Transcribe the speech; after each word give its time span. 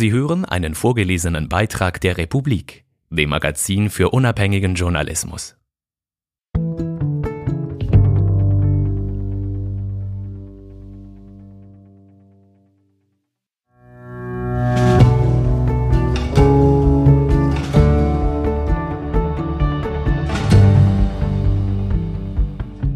Sie 0.00 0.12
hören 0.12 0.46
einen 0.46 0.74
vorgelesenen 0.74 1.50
Beitrag 1.50 2.00
der 2.00 2.16
Republik, 2.16 2.86
dem 3.10 3.28
Magazin 3.28 3.90
für 3.90 4.08
unabhängigen 4.08 4.74
Journalismus. 4.74 5.58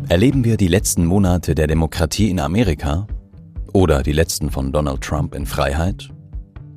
Erleben 0.08 0.44
wir 0.44 0.56
die 0.56 0.68
letzten 0.68 1.04
Monate 1.04 1.54
der 1.54 1.66
Demokratie 1.66 2.30
in 2.30 2.40
Amerika 2.40 3.06
oder 3.74 4.02
die 4.02 4.12
letzten 4.12 4.50
von 4.50 4.72
Donald 4.72 5.02
Trump 5.02 5.34
in 5.34 5.44
Freiheit 5.44 6.13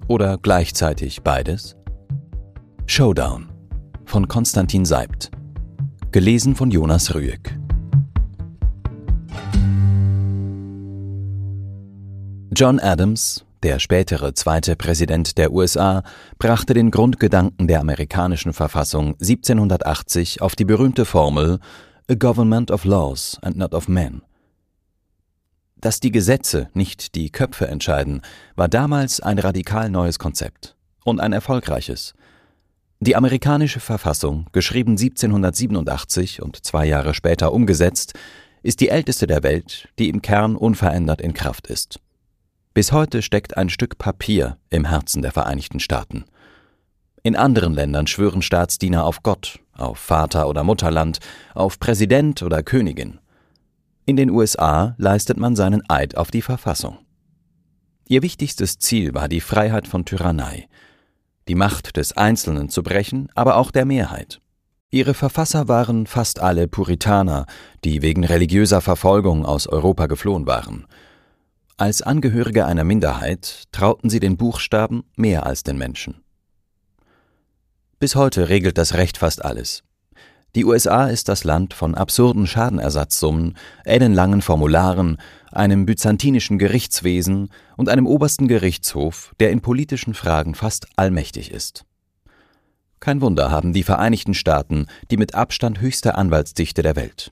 oder 0.08 0.38
gleichzeitig 0.38 1.22
beides? 1.24 1.76
Showdown 2.86 3.50
von 4.06 4.28
Konstantin 4.28 4.86
Seibt. 4.86 5.30
Gelesen 6.12 6.56
von 6.56 6.72
Jonas 6.72 7.14
Rüegg. 7.14 7.60
John 12.56 12.80
Adams, 12.80 13.46
der 13.62 13.78
spätere 13.78 14.34
zweite 14.34 14.76
Präsident 14.76 15.38
der 15.38 15.52
USA, 15.52 16.02
brachte 16.40 16.74
den 16.74 16.90
Grundgedanken 16.90 17.68
der 17.68 17.82
amerikanischen 17.82 18.54
Verfassung 18.54 19.16
1780 19.22 20.42
auf 20.42 20.56
die 20.56 20.66
berühmte 20.66 21.06
Formel 21.06 21.60
A 22.10 22.16
Government 22.16 22.72
of 22.72 22.86
Laws 22.86 23.38
and 23.42 23.58
not 23.58 23.74
of 23.74 23.88
Men. 23.88 24.22
Dass 25.80 26.00
die 26.00 26.12
Gesetze 26.12 26.70
nicht 26.74 27.14
die 27.14 27.30
Köpfe 27.30 27.68
entscheiden, 27.68 28.22
war 28.56 28.68
damals 28.68 29.20
ein 29.20 29.38
radikal 29.38 29.90
neues 29.90 30.18
Konzept 30.18 30.76
und 31.04 31.20
ein 31.20 31.34
erfolgreiches. 31.34 32.16
Die 33.00 33.16
amerikanische 33.16 33.80
Verfassung, 33.80 34.48
geschrieben 34.54 34.92
1787 34.94 36.42
und 36.42 36.66
zwei 36.66 36.88
Jahre 36.88 37.14
später 37.14 37.54
umgesetzt, 37.54 38.14
ist 38.64 38.80
die 38.80 38.90
älteste 38.90 39.28
der 39.28 39.44
Welt, 39.44 39.88
die 40.00 40.10
im 40.10 40.24
Kern 40.24 40.56
unverändert 40.56 41.22
in 41.22 41.36
Kraft 41.36 41.68
ist. 41.68 42.00
Bis 42.74 42.92
heute 42.92 43.22
steckt 43.22 43.56
ein 43.56 43.70
Stück 43.70 44.00
Papier 44.00 44.58
im 44.72 44.86
Herzen 44.86 45.22
der 45.22 45.32
Vereinigten 45.32 45.80
Staaten. 45.80 46.26
In 47.22 47.36
anderen 47.36 47.74
Ländern 47.74 48.08
schwören 48.08 48.42
Staatsdiener 48.42 49.04
auf 49.04 49.22
Gott, 49.22 49.60
auf 49.74 50.00
Vater 50.00 50.50
oder 50.50 50.64
Mutterland, 50.64 51.20
auf 51.54 51.80
Präsident 51.80 52.42
oder 52.42 52.64
Königin. 52.64 53.20
In 54.08 54.16
den 54.16 54.30
USA 54.30 54.96
leistet 54.98 55.38
man 55.38 55.58
seinen 55.58 55.84
Eid 55.90 56.16
auf 56.16 56.32
die 56.32 56.42
Verfassung. 56.42 56.98
Ihr 58.08 58.22
wichtigstes 58.22 58.80
Ziel 58.80 59.14
war 59.14 59.28
die 59.28 59.42
Freiheit 59.42 59.86
von 59.86 60.06
Tyrannei, 60.06 60.70
die 61.50 61.56
Macht 61.56 61.98
des 61.98 62.16
Einzelnen 62.16 62.70
zu 62.70 62.84
brechen, 62.84 63.28
aber 63.36 63.58
auch 63.58 63.70
der 63.70 63.84
Mehrheit. 63.84 64.40
Ihre 64.92 65.14
Verfasser 65.14 65.68
waren 65.68 66.08
fast 66.08 66.40
alle 66.40 66.70
Puritaner, 66.70 67.48
die 67.84 68.02
wegen 68.02 68.24
religiöser 68.24 68.80
Verfolgung 68.80 69.46
aus 69.46 69.68
Europa 69.68 70.08
geflohen 70.08 70.48
waren. 70.48 70.88
Als 71.76 72.02
Angehörige 72.02 72.66
einer 72.66 72.86
Minderheit 72.86 73.66
trauten 73.74 74.10
sie 74.10 74.22
den 74.22 74.38
Buchstaben 74.38 75.04
mehr 75.18 75.46
als 75.46 75.64
den 75.64 75.78
Menschen. 75.78 76.24
Bis 78.00 78.16
heute 78.16 78.48
regelt 78.48 78.78
das 78.78 78.94
Recht 78.94 79.18
fast 79.18 79.44
alles. 79.44 79.84
Die 80.58 80.66
USA 80.66 81.06
ist 81.06 81.30
das 81.30 81.44
Land 81.44 81.76
von 81.76 81.94
absurden 81.94 82.48
Schadenersatzsummen, 82.48 83.56
ellenlangen 83.86 84.42
Formularen, 84.42 85.18
einem 85.52 85.86
byzantinischen 85.86 86.58
Gerichtswesen 86.58 87.52
und 87.76 87.90
einem 87.90 88.08
obersten 88.08 88.48
Gerichtshof, 88.48 89.36
der 89.40 89.52
in 89.52 89.62
politischen 89.62 90.16
Fragen 90.16 90.56
fast 90.56 90.88
allmächtig 90.96 91.52
ist. 91.52 91.86
Kein 93.00 93.22
Wunder 93.22 93.52
haben 93.52 93.72
die 93.72 93.84
Vereinigten 93.84 94.34
Staaten 94.34 94.88
die 95.12 95.18
mit 95.18 95.36
Abstand 95.36 95.80
höchste 95.80 96.16
Anwaltsdichte 96.16 96.82
der 96.82 96.96
Welt. 96.96 97.32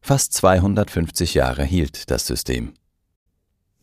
Fast 0.00 0.32
250 0.32 1.34
Jahre 1.34 1.62
hielt 1.62 2.10
das 2.10 2.26
System 2.26 2.72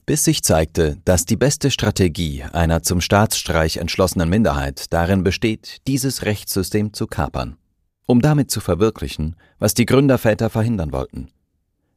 bis 0.06 0.24
sich 0.24 0.44
zeigte, 0.44 0.98
dass 1.06 1.26
die 1.26 1.36
beste 1.36 1.72
Strategie 1.72 2.44
einer 2.54 2.84
zum 2.84 3.02
Staatsstreich 3.02 3.78
entschlossenen 3.78 4.30
Minderheit 4.30 4.94
darin 4.94 5.24
besteht, 5.24 5.78
dieses 5.88 6.24
Rechtssystem 6.24 6.94
zu 6.94 7.08
kapern, 7.08 7.58
um 8.06 8.22
damit 8.22 8.52
zu 8.52 8.62
verwirklichen, 8.62 9.36
was 9.58 9.74
die 9.74 9.86
Gründerväter 9.86 10.50
verhindern 10.50 10.92
wollten. 10.92 11.32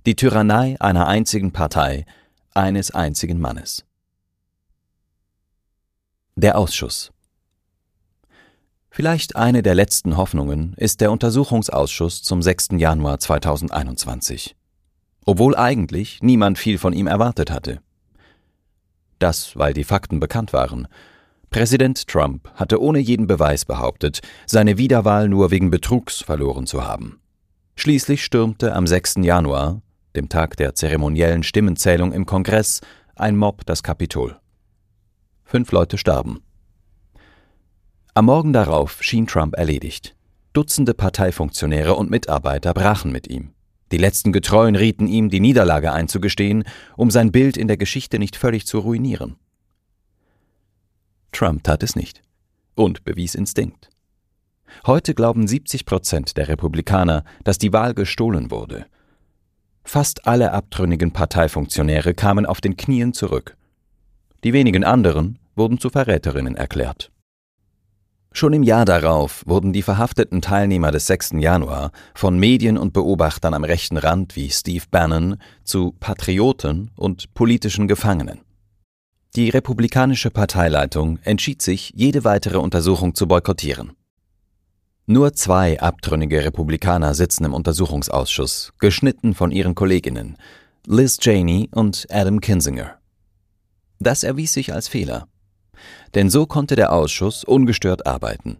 Die 0.06 0.16
Tyrannei 0.16 0.80
einer 0.80 1.06
einzigen 1.06 1.52
Partei, 1.52 2.06
eines 2.54 2.90
einzigen 2.90 3.40
Mannes. 3.40 3.84
Der 6.34 6.56
Ausschuss 6.56 7.12
Vielleicht 8.90 9.36
eine 9.36 9.62
der 9.62 9.74
letzten 9.74 10.16
Hoffnungen 10.16 10.74
ist 10.76 11.00
der 11.00 11.12
Untersuchungsausschuss 11.12 12.22
zum 12.22 12.42
6. 12.42 12.68
Januar 12.78 13.18
2021. 13.18 14.56
Obwohl 15.26 15.54
eigentlich 15.56 16.20
niemand 16.22 16.58
viel 16.58 16.78
von 16.78 16.92
ihm 16.92 17.06
erwartet 17.06 17.50
hatte. 17.50 17.80
Das, 19.18 19.56
weil 19.56 19.74
die 19.74 19.84
Fakten 19.84 20.20
bekannt 20.20 20.52
waren. 20.52 20.88
Präsident 21.50 22.06
Trump 22.06 22.50
hatte 22.54 22.80
ohne 22.80 22.98
jeden 22.98 23.26
Beweis 23.26 23.64
behauptet, 23.64 24.20
seine 24.46 24.78
Wiederwahl 24.78 25.28
nur 25.28 25.50
wegen 25.50 25.70
Betrugs 25.70 26.22
verloren 26.22 26.66
zu 26.66 26.84
haben. 26.84 27.20
Schließlich 27.76 28.24
stürmte 28.24 28.74
am 28.74 28.86
6. 28.86 29.16
Januar, 29.22 29.80
dem 30.14 30.28
Tag 30.28 30.56
der 30.56 30.74
zeremoniellen 30.74 31.42
Stimmenzählung 31.42 32.12
im 32.12 32.26
Kongress, 32.26 32.80
ein 33.14 33.36
Mob 33.36 33.64
das 33.66 33.82
Kapitol. 33.82 34.36
Fünf 35.44 35.72
Leute 35.72 35.96
starben. 35.96 36.40
Am 38.14 38.26
Morgen 38.26 38.52
darauf 38.52 39.02
schien 39.02 39.26
Trump 39.26 39.56
erledigt. 39.56 40.16
Dutzende 40.52 40.92
Parteifunktionäre 40.92 41.94
und 41.94 42.10
Mitarbeiter 42.10 42.74
brachen 42.74 43.12
mit 43.12 43.28
ihm. 43.28 43.52
Die 43.90 43.98
letzten 43.98 44.32
Getreuen 44.32 44.76
rieten 44.76 45.06
ihm, 45.06 45.30
die 45.30 45.40
Niederlage 45.40 45.92
einzugestehen, 45.92 46.64
um 46.96 47.10
sein 47.10 47.32
Bild 47.32 47.56
in 47.56 47.68
der 47.68 47.76
Geschichte 47.76 48.18
nicht 48.18 48.36
völlig 48.36 48.66
zu 48.66 48.80
ruinieren. 48.80 49.36
Trump 51.32 51.64
tat 51.64 51.82
es 51.82 51.96
nicht 51.96 52.22
und 52.74 53.04
bewies 53.04 53.34
Instinkt. 53.34 53.90
Heute 54.86 55.14
glauben 55.14 55.48
70 55.48 55.84
Prozent 55.86 56.36
der 56.36 56.48
Republikaner, 56.48 57.24
dass 57.44 57.58
die 57.58 57.72
Wahl 57.72 57.94
gestohlen 57.94 58.50
wurde. 58.50 58.86
Fast 59.82 60.26
alle 60.26 60.52
abtrünnigen 60.52 61.12
Parteifunktionäre 61.12 62.14
kamen 62.14 62.46
auf 62.46 62.60
den 62.60 62.76
Knien 62.76 63.14
zurück. 63.14 63.56
Die 64.44 64.52
wenigen 64.52 64.84
anderen 64.84 65.38
wurden 65.56 65.78
zu 65.78 65.90
Verräterinnen 65.90 66.56
erklärt. 66.56 67.10
Schon 68.38 68.52
im 68.52 68.62
Jahr 68.62 68.84
darauf 68.84 69.42
wurden 69.46 69.72
die 69.72 69.82
verhafteten 69.82 70.40
Teilnehmer 70.40 70.92
des 70.92 71.08
6. 71.08 71.30
Januar 71.40 71.90
von 72.14 72.38
Medien 72.38 72.78
und 72.78 72.92
Beobachtern 72.92 73.52
am 73.52 73.64
rechten 73.64 73.96
Rand 73.96 74.36
wie 74.36 74.48
Steve 74.48 74.84
Bannon 74.92 75.38
zu 75.64 75.90
Patrioten 75.98 76.92
und 76.94 77.34
politischen 77.34 77.88
Gefangenen. 77.88 78.42
Die 79.34 79.48
republikanische 79.48 80.30
Parteileitung 80.30 81.18
entschied 81.24 81.62
sich, 81.62 81.92
jede 81.96 82.22
weitere 82.22 82.58
Untersuchung 82.58 83.16
zu 83.16 83.26
boykottieren. 83.26 83.94
Nur 85.06 85.32
zwei 85.32 85.80
abtrünnige 85.80 86.44
Republikaner 86.44 87.14
sitzen 87.14 87.44
im 87.44 87.54
Untersuchungsausschuss, 87.54 88.72
geschnitten 88.78 89.34
von 89.34 89.50
ihren 89.50 89.74
Kolleginnen, 89.74 90.36
Liz 90.86 91.18
Cheney 91.18 91.70
und 91.72 92.06
Adam 92.08 92.40
Kinzinger. 92.40 92.98
Das 93.98 94.22
erwies 94.22 94.52
sich 94.52 94.72
als 94.72 94.86
Fehler. 94.86 95.26
Denn 96.14 96.30
so 96.30 96.46
konnte 96.46 96.76
der 96.76 96.92
Ausschuss 96.92 97.44
ungestört 97.44 98.06
arbeiten. 98.06 98.58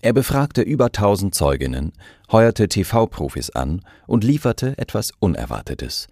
Er 0.00 0.12
befragte 0.12 0.62
über 0.62 0.86
1000 0.86 1.34
Zeuginnen, 1.34 1.92
heuerte 2.30 2.68
TV-Profis 2.68 3.50
an 3.50 3.82
und 4.06 4.24
lieferte 4.24 4.76
etwas 4.76 5.12
Unerwartetes. 5.20 6.08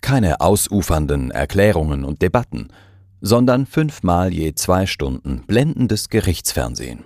Keine 0.00 0.40
ausufernden 0.40 1.30
Erklärungen 1.30 2.04
und 2.04 2.22
Debatten, 2.22 2.68
sondern 3.20 3.66
fünfmal 3.66 4.32
je 4.32 4.54
zwei 4.54 4.86
Stunden 4.86 5.44
blendendes 5.46 6.08
Gerichtsfernsehen. 6.08 7.04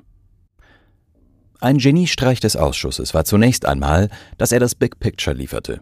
Ein 1.60 1.78
Geniestreich 1.78 2.40
des 2.40 2.56
Ausschusses 2.56 3.14
war 3.14 3.24
zunächst 3.24 3.66
einmal, 3.66 4.08
dass 4.38 4.52
er 4.52 4.60
das 4.60 4.74
Big 4.74 5.00
Picture 5.00 5.34
lieferte. 5.34 5.80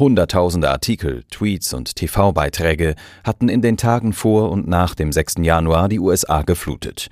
Hunderttausende 0.00 0.70
Artikel, 0.70 1.24
Tweets 1.30 1.74
und 1.74 1.94
TV-Beiträge 1.94 2.94
hatten 3.22 3.50
in 3.50 3.60
den 3.60 3.76
Tagen 3.76 4.14
vor 4.14 4.50
und 4.50 4.66
nach 4.66 4.94
dem 4.94 5.12
6. 5.12 5.34
Januar 5.42 5.90
die 5.90 6.00
USA 6.00 6.40
geflutet. 6.40 7.08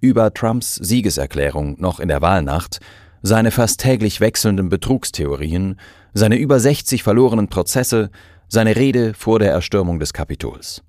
Über 0.00 0.34
Trumps 0.34 0.74
Siegeserklärung 0.74 1.80
noch 1.80 2.00
in 2.00 2.08
der 2.08 2.20
Wahlnacht, 2.20 2.80
seine 3.22 3.52
fast 3.52 3.80
täglich 3.80 4.20
wechselnden 4.20 4.68
Betrugstheorien, 4.68 5.78
seine 6.12 6.38
über 6.38 6.58
60 6.58 7.04
verlorenen 7.04 7.46
Prozesse, 7.46 8.10
seine 8.48 8.74
Rede 8.74 9.14
vor 9.14 9.38
der 9.38 9.52
Erstürmung 9.52 10.00
des 10.00 10.12
Kapitols. 10.12 10.82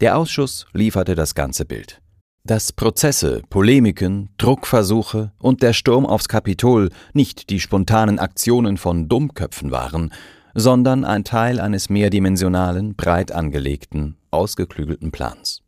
Der 0.00 0.16
Ausschuss 0.16 0.66
lieferte 0.72 1.14
das 1.14 1.34
ganze 1.34 1.66
Bild. 1.66 2.00
Dass 2.46 2.74
Prozesse, 2.74 3.40
Polemiken, 3.48 4.28
Druckversuche 4.36 5.32
und 5.38 5.62
der 5.62 5.72
Sturm 5.72 6.04
aufs 6.04 6.28
Kapitol 6.28 6.90
nicht 7.14 7.48
die 7.48 7.58
spontanen 7.58 8.18
Aktionen 8.18 8.76
von 8.76 9.08
Dummköpfen 9.08 9.70
waren, 9.70 10.12
sondern 10.52 11.06
ein 11.06 11.24
Teil 11.24 11.58
eines 11.58 11.88
mehrdimensionalen, 11.88 12.96
breit 12.96 13.32
angelegten, 13.32 14.18
ausgeklügelten 14.30 15.10
Plans. 15.10 15.62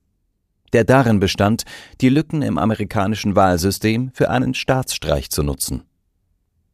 der 0.75 0.85
darin 0.85 1.19
bestand, 1.19 1.65
die 2.03 2.11
Lücken 2.11 2.43
im 2.43 2.59
amerikanischen 2.59 3.35
Wahlsystem 3.35 4.11
für 4.13 4.29
einen 4.29 4.53
Staatsstreich 4.53 5.31
zu 5.31 5.43
nutzen. 5.43 5.85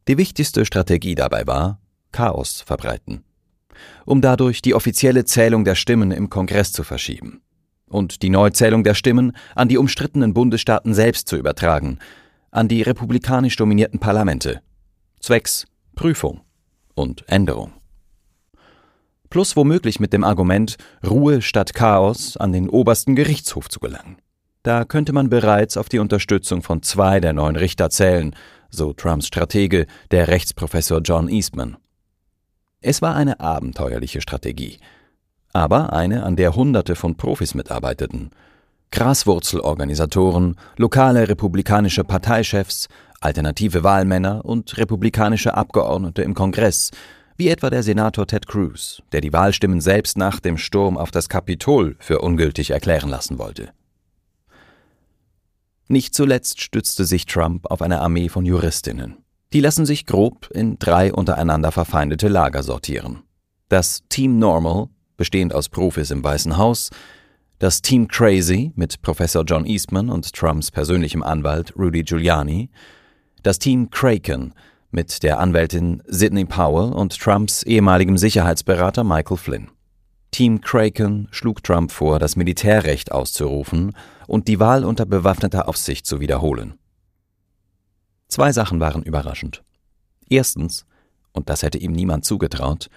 Die 0.09 0.17
wichtigste 0.17 0.65
Strategie 0.65 1.15
dabei 1.15 1.47
war, 1.47 1.79
Chaos 2.11 2.59
verbreiten, 2.59 3.23
um 4.03 4.19
dadurch 4.19 4.61
die 4.61 4.73
offizielle 4.73 5.23
Zählung 5.23 5.63
der 5.63 5.75
Stimmen 5.75 6.11
im 6.11 6.29
Kongress 6.29 6.73
zu 6.73 6.83
verschieben 6.83 7.41
und 7.93 8.23
die 8.23 8.29
Neuzählung 8.29 8.83
der 8.83 8.95
Stimmen 8.95 9.33
an 9.55 9.69
die 9.69 9.77
umstrittenen 9.77 10.33
Bundesstaaten 10.33 10.93
selbst 10.93 11.27
zu 11.27 11.37
übertragen, 11.37 11.99
an 12.51 12.67
die 12.67 12.81
republikanisch 12.81 13.55
dominierten 13.55 13.99
Parlamente, 13.99 14.61
zwecks 15.19 15.65
Prüfung 15.95 16.41
und 16.95 17.27
Änderung. 17.29 17.71
Plus 19.29 19.55
womöglich 19.55 19.99
mit 19.99 20.13
dem 20.13 20.23
Argument, 20.23 20.77
Ruhe 21.07 21.41
statt 21.41 21.73
Chaos 21.73 22.37
an 22.37 22.51
den 22.51 22.69
obersten 22.69 23.15
Gerichtshof 23.15 23.69
zu 23.69 23.79
gelangen. 23.79 24.17
Da 24.63 24.85
könnte 24.85 25.11
man 25.11 25.29
bereits 25.29 25.75
auf 25.75 25.89
die 25.89 25.99
Unterstützung 25.99 26.61
von 26.61 26.83
zwei 26.83 27.19
der 27.19 27.33
neuen 27.33 27.55
Richter 27.55 27.89
zählen, 27.89 28.35
so 28.69 28.93
Trumps 28.93 29.27
Stratege, 29.27 29.87
der 30.11 30.27
Rechtsprofessor 30.27 31.01
John 31.01 31.29
Eastman. 31.29 31.77
Es 32.79 33.01
war 33.01 33.15
eine 33.15 33.39
abenteuerliche 33.39 34.21
Strategie, 34.21 34.79
aber 35.53 35.93
eine, 35.93 36.23
an 36.23 36.35
der 36.35 36.55
Hunderte 36.55 36.95
von 36.95 37.15
Profis 37.15 37.53
mitarbeiteten. 37.53 38.31
Graswurzelorganisatoren, 38.91 40.55
lokale 40.77 41.27
republikanische 41.27 42.03
Parteichefs, 42.03 42.89
alternative 43.21 43.83
Wahlmänner 43.83 44.43
und 44.45 44.77
republikanische 44.77 45.55
Abgeordnete 45.55 46.21
im 46.21 46.33
Kongress, 46.33 46.91
wie 47.37 47.49
etwa 47.49 47.69
der 47.69 47.81
Senator 47.81 48.27
Ted 48.27 48.47
Cruz, 48.47 49.01
der 49.11 49.21
die 49.21 49.33
Wahlstimmen 49.33 49.81
selbst 49.81 50.17
nach 50.17 50.39
dem 50.39 50.57
Sturm 50.57 50.97
auf 50.97 51.11
das 51.11 51.29
Kapitol 51.29 51.95
für 51.99 52.19
ungültig 52.19 52.71
erklären 52.71 53.09
lassen 53.09 53.39
wollte. 53.39 53.69
Nicht 55.87 56.13
zuletzt 56.13 56.61
stützte 56.61 57.05
sich 57.05 57.25
Trump 57.25 57.69
auf 57.69 57.81
eine 57.81 58.01
Armee 58.01 58.29
von 58.29 58.45
Juristinnen. 58.45 59.17
Die 59.53 59.59
lassen 59.59 59.85
sich 59.85 60.05
grob 60.05 60.49
in 60.51 60.79
drei 60.79 61.13
untereinander 61.13 61.71
verfeindete 61.71 62.27
Lager 62.27 62.63
sortieren. 62.63 63.23
Das 63.69 64.03
Team 64.09 64.39
Normal, 64.39 64.89
bestehend 65.17 65.53
aus 65.53 65.69
Profis 65.69 66.11
im 66.11 66.23
Weißen 66.23 66.57
Haus, 66.57 66.89
das 67.59 67.81
Team 67.81 68.07
Crazy 68.07 68.71
mit 68.75 69.01
Professor 69.01 69.43
John 69.43 69.65
Eastman 69.65 70.09
und 70.09 70.33
Trumps 70.33 70.71
persönlichem 70.71 71.23
Anwalt 71.23 71.73
Rudy 71.77 72.03
Giuliani, 72.03 72.69
das 73.41 73.59
Team 73.59 73.89
Kraken 73.89 74.53
mit 74.91 75.23
der 75.23 75.39
Anwältin 75.39 76.03
Sidney 76.05 76.45
Powell 76.45 76.93
und 76.93 77.17
Trumps 77.17 77.63
ehemaligem 77.63 78.17
Sicherheitsberater 78.17 79.03
Michael 79.03 79.37
Flynn. 79.37 79.71
Team 80.31 80.61
Kraken 80.61 81.27
schlug 81.31 81.63
Trump 81.63 81.91
vor, 81.91 82.19
das 82.19 82.35
Militärrecht 82.35 83.11
auszurufen 83.11 83.95
und 84.27 84.47
die 84.47 84.59
Wahl 84.59 84.83
unter 84.83 85.05
bewaffneter 85.05 85.67
Aufsicht 85.67 86.05
zu 86.05 86.19
wiederholen. 86.19 86.73
Zwei 88.27 88.51
Sachen 88.51 88.79
waren 88.79 89.03
überraschend. 89.03 89.63
Erstens, 90.27 90.85
und 91.33 91.49
das 91.49 91.61
hätte 91.61 91.77
ihm 91.77 91.91
niemand 91.91 92.25
zugetraut, 92.25 92.89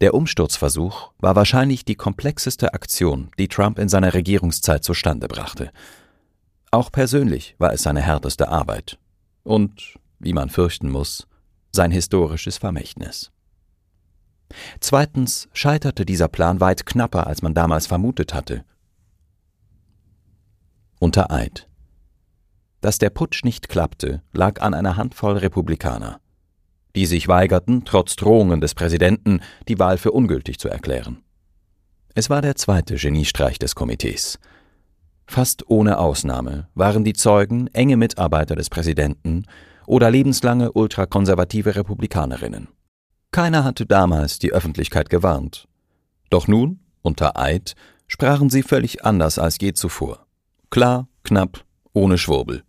der 0.00 0.14
Umsturzversuch 0.14 1.12
war 1.18 1.36
wahrscheinlich 1.36 1.84
die 1.84 1.94
komplexeste 1.94 2.74
Aktion, 2.74 3.30
die 3.38 3.48
Trump 3.48 3.78
in 3.78 3.88
seiner 3.88 4.12
Regierungszeit 4.12 4.84
zustande 4.84 5.26
brachte. 5.26 5.70
Auch 6.70 6.92
persönlich 6.92 7.54
war 7.58 7.72
es 7.72 7.82
seine 7.82 8.02
härteste 8.02 8.48
Arbeit 8.48 8.98
und, 9.42 9.98
wie 10.18 10.34
man 10.34 10.50
fürchten 10.50 10.90
muss, 10.90 11.26
sein 11.72 11.90
historisches 11.90 12.58
Vermächtnis. 12.58 13.30
Zweitens 14.80 15.48
scheiterte 15.52 16.04
dieser 16.04 16.28
Plan 16.28 16.60
weit 16.60 16.86
knapper, 16.86 17.26
als 17.26 17.42
man 17.42 17.54
damals 17.54 17.86
vermutet 17.86 18.34
hatte. 18.34 18.64
Unter 20.98 21.30
Eid. 21.30 21.68
Dass 22.80 22.98
der 22.98 23.10
Putsch 23.10 23.44
nicht 23.44 23.68
klappte, 23.68 24.22
lag 24.32 24.60
an 24.60 24.74
einer 24.74 24.96
Handvoll 24.96 25.38
Republikaner, 25.38 26.20
die 26.96 27.06
sich 27.06 27.28
weigerten, 27.28 27.84
trotz 27.84 28.16
Drohungen 28.16 28.60
des 28.60 28.74
Präsidenten, 28.74 29.40
die 29.68 29.78
Wahl 29.78 29.98
für 29.98 30.12
ungültig 30.12 30.58
zu 30.58 30.68
erklären. 30.68 31.18
Es 32.14 32.30
war 32.30 32.40
der 32.42 32.56
zweite 32.56 32.96
Geniestreich 32.96 33.58
des 33.58 33.74
Komitees. 33.74 34.38
Fast 35.26 35.68
ohne 35.68 35.98
Ausnahme 35.98 36.68
waren 36.74 37.04
die 37.04 37.12
Zeugen 37.12 37.68
enge 37.74 37.96
Mitarbeiter 37.96 38.56
des 38.56 38.70
Präsidenten 38.70 39.44
oder 39.86 40.10
lebenslange 40.10 40.72
ultrakonservative 40.72 41.76
Republikanerinnen. 41.76 42.68
Keiner 43.32 43.64
hatte 43.64 43.84
damals 43.84 44.38
die 44.38 44.52
Öffentlichkeit 44.52 45.10
gewarnt. 45.10 45.68
Doch 46.30 46.48
nun, 46.48 46.80
unter 47.02 47.38
Eid, 47.38 47.74
sprachen 48.06 48.50
sie 48.50 48.62
völlig 48.62 49.04
anders 49.04 49.38
als 49.38 49.58
je 49.60 49.74
zuvor. 49.74 50.26
Klar, 50.70 51.08
knapp, 51.22 51.64
ohne 51.92 52.18
Schwurbel. 52.18 52.62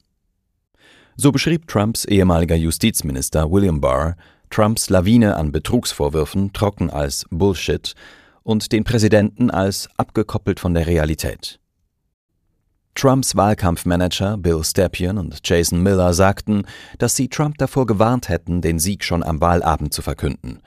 So 1.20 1.32
beschrieb 1.32 1.68
Trumps 1.68 2.06
ehemaliger 2.06 2.56
Justizminister 2.56 3.52
William 3.52 3.82
Barr 3.82 4.16
Trumps 4.52 4.92
Lawine 4.92 5.36
an 5.36 5.52
Betrugsvorwürfen 5.52 6.54
trocken 6.54 6.92
als 6.92 7.26
Bullshit 7.32 7.96
und 8.44 8.72
den 8.72 8.84
Präsidenten 8.84 9.50
als 9.50 9.90
abgekoppelt 9.98 10.60
von 10.60 10.76
der 10.76 10.86
Realität. 10.86 11.60
Trumps 12.94 13.36
Wahlkampfmanager 13.36 14.38
Bill 14.38 14.64
Stepien 14.64 15.18
und 15.18 15.40
Jason 15.44 15.82
Miller 15.82 16.14
sagten, 16.14 16.66
dass 17.00 17.16
sie 17.16 17.30
Trump 17.30 17.58
davor 17.58 17.88
gewarnt 17.88 18.30
hätten, 18.30 18.62
den 18.62 18.78
Sieg 18.78 19.04
schon 19.04 19.24
am 19.24 19.42
Wahlabend 19.42 19.94
zu 19.94 20.04
verkünden. 20.04 20.62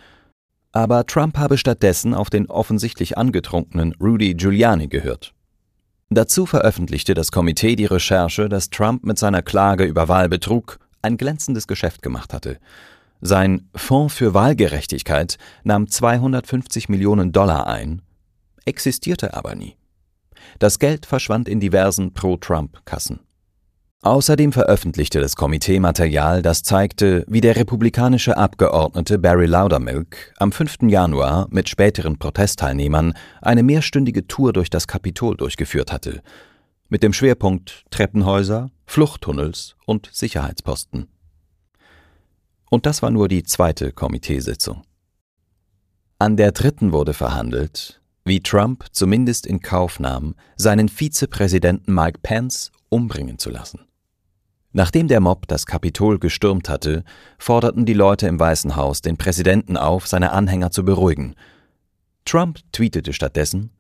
Aber 0.73 1.07
Trump 1.07 1.39
habe 1.39 1.59
stattdessen 1.59 2.13
auf 2.13 2.29
den 2.29 2.47
offensichtlich 2.47 3.17
angetrunkenen 3.17 3.95
Rudy 4.01 4.35
Giuliani 4.35 4.89
gehört. 4.89 5.33
Dazu 6.13 6.45
veröffentlichte 6.45 7.15
das 7.15 7.31
Komitee 7.31 7.77
die 7.77 7.87
Recherche, 7.87 8.49
dass 8.49 8.71
Trump 8.71 9.05
mit 9.05 9.17
seiner 9.17 9.43
Klage 9.43 9.85
über 9.85 10.09
Wahlbetrug 10.09 10.81
ein 11.03 11.17
glänzendes 11.17 11.69
Geschäft 11.69 12.03
gemacht 12.03 12.35
hatte. 12.35 12.59
Sein 13.21 13.69
Fonds 13.77 14.15
für 14.15 14.35
Wahlgerechtigkeit 14.35 15.39
nahm 15.63 15.87
250 15.87 16.89
Millionen 16.89 17.31
Dollar 17.31 17.69
ein, 17.69 18.03
existierte 18.65 19.35
aber 19.35 19.55
nie. 19.55 19.77
Das 20.59 20.81
Geld 20.81 21.07
verschwand 21.07 21.49
in 21.49 21.61
diversen 21.61 22.13
Pro-Trump-Kassen. 22.13 23.21
Außerdem 24.03 24.53
veröffentlichte 24.53 25.21
das 25.21 25.37
Komitee 25.37 25.79
Material, 25.79 26.41
das 26.41 26.63
zeigte, 26.63 27.23
wie 27.29 27.43
der 27.43 27.57
republikanische 27.57 28.35
Abgeordnete 28.35 29.19
Barry 29.19 29.45
Loudermilk 29.45 30.33
am 30.39 30.53
5. 30.53 30.89
Januar 30.89 31.49
mit 31.51 31.69
späteren 31.69 32.19
Protestteilnehmern 32.19 33.13
eine 33.43 33.63
mehrstündige 33.63 34.27
Tour 34.27 34.55
durch 34.55 34.71
das 34.71 34.89
Kapitol 34.89 35.37
durchgeführt 35.37 35.93
hatte, 35.93 36.23
mit 36.89 37.03
dem 37.03 37.13
Schwerpunkt 37.13 37.85
Treppenhäuser, 37.91 38.71
Fluchttunnels 38.87 39.77
und 39.85 40.09
Sicherheitsposten. 40.11 41.09
Und 42.71 42.87
das 42.87 43.03
war 43.03 43.11
nur 43.11 43.29
die 43.29 43.43
zweite 43.43 43.93
Komiteesitzung. 43.93 44.83
An 46.19 46.39
der 46.39 46.53
dritten 46.53 46.93
wurde 46.93 47.13
verhandelt, 47.13 48.01
wie 48.25 48.41
Trump 48.41 48.87
zumindest 48.93 49.47
in 49.47 49.61
Kauf 49.61 50.01
nahm, 50.01 50.37
seinen 50.57 50.89
Vizepräsidenten 50.89 51.93
Mike 51.93 52.21
Pence 52.23 52.73
umbringen 52.89 53.39
zu 53.39 53.51
lassen. 53.51 53.90
Nachdem 54.73 55.09
der 55.09 55.21
Mob 55.21 55.49
das 55.49 55.67
Kapitol 55.67 56.19
gestürmt 56.19 56.69
hatte, 56.69 57.03
forderten 57.39 57.87
die 57.87 57.95
Leute 57.95 58.29
im 58.29 58.39
Weißen 58.39 58.77
Haus 58.77 59.03
den 59.03 59.17
Präsidenten 59.17 59.77
auf, 59.77 60.07
seine 60.07 60.33
Anhänger 60.33 60.71
zu 60.71 60.85
beruhigen. 60.85 61.35
Trump 62.25 62.61
tweetete 62.73 63.13
stattdessen, 63.13 63.71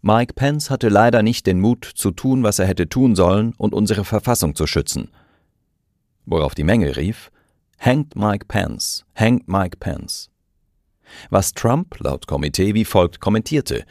Mike 0.00 0.34
Pence 0.34 0.70
hatte 0.70 0.88
leider 0.88 1.22
nicht 1.22 1.46
den 1.46 1.60
Mut 1.60 1.84
zu 1.84 2.12
tun, 2.12 2.44
was 2.44 2.58
er 2.58 2.66
hätte 2.66 2.88
tun 2.88 3.16
sollen 3.16 3.52
und 3.58 3.74
unsere 3.74 4.04
Verfassung 4.04 4.54
zu 4.54 4.66
schützen. 4.66 5.10
Worauf 6.24 6.54
die 6.54 6.64
Menge 6.64 6.96
rief, 6.96 7.30
Hängt 7.76 8.16
Mike 8.16 8.46
Pence, 8.46 9.04
hängt 9.12 9.48
Mike 9.48 9.76
Pence 9.78 10.30
was 11.30 11.52
Trump 11.52 11.98
laut 12.00 12.26
Komitee 12.26 12.74
wie 12.74 12.84
folgt 12.84 13.20
kommentierte. 13.20 13.84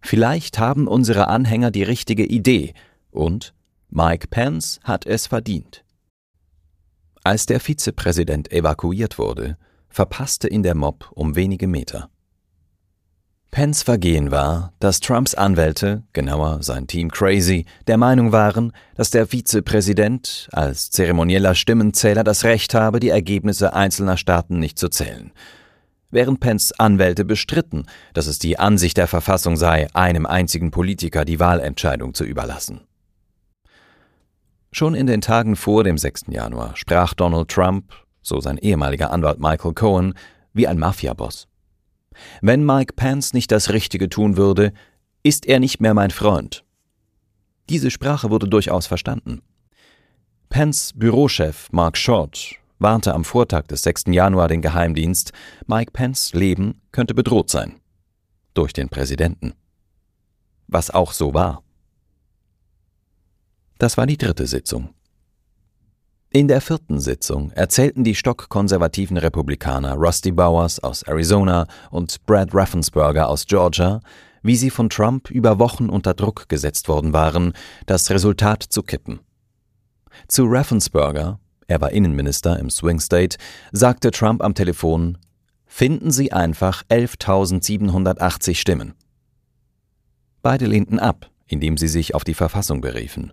Vielleicht 0.00 0.58
haben 0.58 0.86
unsere 0.86 1.28
Anhänger 1.28 1.70
die 1.70 1.82
richtige 1.82 2.24
Idee 2.24 2.74
und 3.10 3.54
Mike 3.96 4.26
Pence 4.26 4.80
hat 4.82 5.06
es 5.06 5.28
verdient. 5.28 5.84
Als 7.22 7.46
der 7.46 7.60
Vizepräsident 7.60 8.50
evakuiert 8.50 9.20
wurde, 9.20 9.56
verpasste 9.88 10.48
ihn 10.48 10.64
der 10.64 10.74
Mob 10.74 11.12
um 11.14 11.36
wenige 11.36 11.68
Meter. 11.68 12.10
Pence 13.52 13.84
Vergehen 13.84 14.32
war, 14.32 14.72
dass 14.80 14.98
Trumps 14.98 15.36
Anwälte, 15.36 16.02
genauer 16.12 16.64
sein 16.64 16.88
Team 16.88 17.08
Crazy, 17.08 17.66
der 17.86 17.96
Meinung 17.96 18.32
waren, 18.32 18.72
dass 18.96 19.10
der 19.10 19.28
Vizepräsident 19.28 20.48
als 20.50 20.90
zeremonieller 20.90 21.54
Stimmenzähler 21.54 22.24
das 22.24 22.42
Recht 22.42 22.74
habe, 22.74 22.98
die 22.98 23.10
Ergebnisse 23.10 23.74
einzelner 23.74 24.16
Staaten 24.16 24.58
nicht 24.58 24.76
zu 24.76 24.88
zählen 24.88 25.32
während 26.10 26.38
Pence 26.38 26.70
Anwälte 26.78 27.24
bestritten, 27.24 27.86
dass 28.12 28.28
es 28.28 28.38
die 28.38 28.56
Ansicht 28.56 28.98
der 28.98 29.08
Verfassung 29.08 29.56
sei, 29.56 29.88
einem 29.94 30.26
einzigen 30.26 30.70
Politiker 30.70 31.24
die 31.24 31.40
Wahlentscheidung 31.40 32.14
zu 32.14 32.22
überlassen. 32.22 32.82
Schon 34.76 34.96
in 34.96 35.06
den 35.06 35.20
Tagen 35.20 35.54
vor 35.54 35.84
dem 35.84 35.96
6. 35.96 36.24
Januar 36.30 36.74
sprach 36.74 37.14
Donald 37.14 37.48
Trump, 37.48 37.94
so 38.22 38.40
sein 38.40 38.58
ehemaliger 38.58 39.12
Anwalt 39.12 39.38
Michael 39.38 39.72
Cohen, 39.72 40.14
wie 40.52 40.66
ein 40.66 40.80
Mafiaboss. 40.80 41.46
Wenn 42.42 42.66
Mike 42.66 42.94
Pence 42.94 43.34
nicht 43.34 43.52
das 43.52 43.70
Richtige 43.70 44.08
tun 44.08 44.36
würde, 44.36 44.72
ist 45.22 45.46
er 45.46 45.60
nicht 45.60 45.80
mehr 45.80 45.94
mein 45.94 46.10
Freund. 46.10 46.64
Diese 47.70 47.88
Sprache 47.88 48.30
wurde 48.30 48.48
durchaus 48.48 48.88
verstanden. 48.88 49.42
Pence 50.48 50.92
Bürochef 50.96 51.68
Mark 51.70 51.96
Short 51.96 52.56
warnte 52.80 53.14
am 53.14 53.22
Vortag 53.22 53.68
des 53.68 53.82
6. 53.82 54.06
Januar 54.08 54.48
den 54.48 54.60
Geheimdienst, 54.60 55.30
Mike 55.68 55.92
Pence 55.92 56.34
Leben 56.34 56.80
könnte 56.90 57.14
bedroht 57.14 57.48
sein. 57.48 57.78
Durch 58.54 58.72
den 58.72 58.88
Präsidenten. 58.88 59.54
Was 60.66 60.90
auch 60.90 61.12
so 61.12 61.32
war. 61.32 61.62
Das 63.78 63.96
war 63.96 64.06
die 64.06 64.16
dritte 64.16 64.46
Sitzung. 64.46 64.90
In 66.30 66.48
der 66.48 66.60
vierten 66.60 66.98
Sitzung 66.98 67.52
erzählten 67.52 68.02
die 68.02 68.14
stockkonservativen 68.14 69.16
Republikaner 69.16 69.94
Rusty 69.94 70.32
Bowers 70.32 70.82
aus 70.82 71.02
Arizona 71.04 71.66
und 71.90 72.24
Brad 72.26 72.52
Raffensperger 72.52 73.28
aus 73.28 73.46
Georgia, 73.46 74.00
wie 74.42 74.56
sie 74.56 74.70
von 74.70 74.90
Trump 74.90 75.30
über 75.30 75.58
Wochen 75.58 75.88
unter 75.88 76.12
Druck 76.12 76.48
gesetzt 76.48 76.88
worden 76.88 77.12
waren, 77.12 77.52
das 77.86 78.10
Resultat 78.10 78.62
zu 78.62 78.82
kippen. 78.82 79.20
Zu 80.28 80.46
Raffensperger, 80.46 81.38
er 81.66 81.80
war 81.80 81.92
Innenminister 81.92 82.58
im 82.58 82.68
Swing 82.68 83.00
State, 83.00 83.36
sagte 83.72 84.10
Trump 84.10 84.42
am 84.42 84.54
Telefon, 84.54 85.18
finden 85.66 86.10
Sie 86.10 86.32
einfach 86.32 86.82
11.780 86.90 88.56
Stimmen. 88.56 88.94
Beide 90.42 90.66
lehnten 90.66 90.98
ab, 90.98 91.30
indem 91.46 91.76
sie 91.76 91.88
sich 91.88 92.14
auf 92.14 92.22
die 92.22 92.34
Verfassung 92.34 92.80
beriefen. 92.80 93.32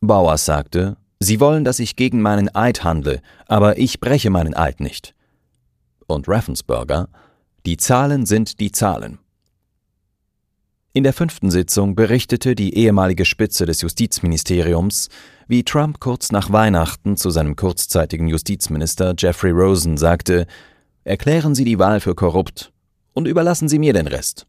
Bowers 0.00 0.44
sagte, 0.44 0.96
Sie 1.20 1.38
wollen, 1.38 1.64
dass 1.64 1.78
ich 1.78 1.96
gegen 1.96 2.22
meinen 2.22 2.54
Eid 2.54 2.82
handle, 2.82 3.20
aber 3.46 3.78
ich 3.78 4.00
breche 4.00 4.30
meinen 4.30 4.54
Eid 4.54 4.80
nicht. 4.80 5.14
Und 6.06 6.28
Raffensperger, 6.28 7.08
die 7.66 7.76
Zahlen 7.76 8.24
sind 8.24 8.58
die 8.58 8.72
Zahlen. 8.72 9.18
In 10.92 11.04
der 11.04 11.12
fünften 11.12 11.50
Sitzung 11.50 11.94
berichtete 11.94 12.54
die 12.54 12.74
ehemalige 12.74 13.24
Spitze 13.24 13.64
des 13.66 13.82
Justizministeriums, 13.82 15.08
wie 15.46 15.62
Trump 15.62 16.00
kurz 16.00 16.32
nach 16.32 16.50
Weihnachten 16.50 17.16
zu 17.16 17.30
seinem 17.30 17.54
kurzzeitigen 17.54 18.26
Justizminister 18.26 19.14
Jeffrey 19.16 19.52
Rosen 19.52 19.98
sagte, 19.98 20.46
erklären 21.04 21.54
Sie 21.54 21.64
die 21.64 21.78
Wahl 21.78 22.00
für 22.00 22.14
korrupt 22.14 22.72
und 23.12 23.28
überlassen 23.28 23.68
Sie 23.68 23.78
mir 23.78 23.92
den 23.92 24.08
Rest. 24.08 24.46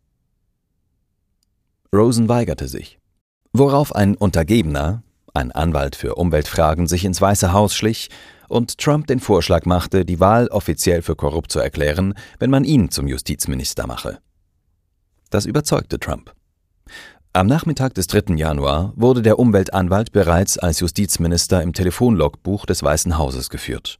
Rosen 1.93 2.29
weigerte 2.29 2.67
sich, 2.67 2.97
worauf 3.53 3.93
ein 3.93 4.15
Untergebener, 4.15 5.03
ein 5.33 5.51
Anwalt 5.51 5.95
für 5.95 6.15
Umweltfragen, 6.15 6.87
sich 6.87 7.05
ins 7.05 7.21
Weiße 7.21 7.53
Haus 7.53 7.73
schlich 7.73 8.09
und 8.49 8.77
Trump 8.77 9.07
den 9.07 9.19
Vorschlag 9.19 9.65
machte, 9.65 10.05
die 10.05 10.19
Wahl 10.19 10.47
offiziell 10.47 11.01
für 11.01 11.15
korrupt 11.15 11.51
zu 11.51 11.59
erklären, 11.59 12.13
wenn 12.39 12.49
man 12.49 12.63
ihn 12.63 12.91
zum 12.91 13.07
Justizminister 13.07 13.87
mache. 13.87 14.19
Das 15.29 15.45
überzeugte 15.45 15.99
Trump. 15.99 16.33
Am 17.33 17.47
Nachmittag 17.47 17.93
des 17.93 18.07
3. 18.07 18.35
Januar 18.35 18.91
wurde 18.97 19.21
der 19.21 19.39
Umweltanwalt 19.39 20.11
bereits 20.11 20.57
als 20.57 20.81
Justizminister 20.81 21.61
im 21.61 21.71
Telefonlogbuch 21.71 22.65
des 22.65 22.83
Weißen 22.83 23.17
Hauses 23.17 23.49
geführt. 23.49 23.99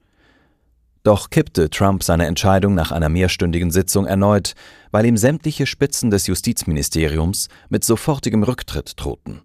Doch 1.03 1.29
kippte 1.29 1.69
Trump 1.69 2.03
seine 2.03 2.27
Entscheidung 2.27 2.75
nach 2.75 2.91
einer 2.91 3.07
mehrstündigen 3.07 3.71
Sitzung 3.71 4.05
erneut, 4.05 4.53
weil 4.91 5.05
ihm 5.05 5.15
sämtliche 5.15 5.65
Spitzen 5.65 6.11
des 6.11 6.27
Justizministeriums 6.27 7.47
mit 7.69 7.85
sofortigem 7.85 8.43
Rücktritt 8.43 8.93
drohten. 8.97 9.41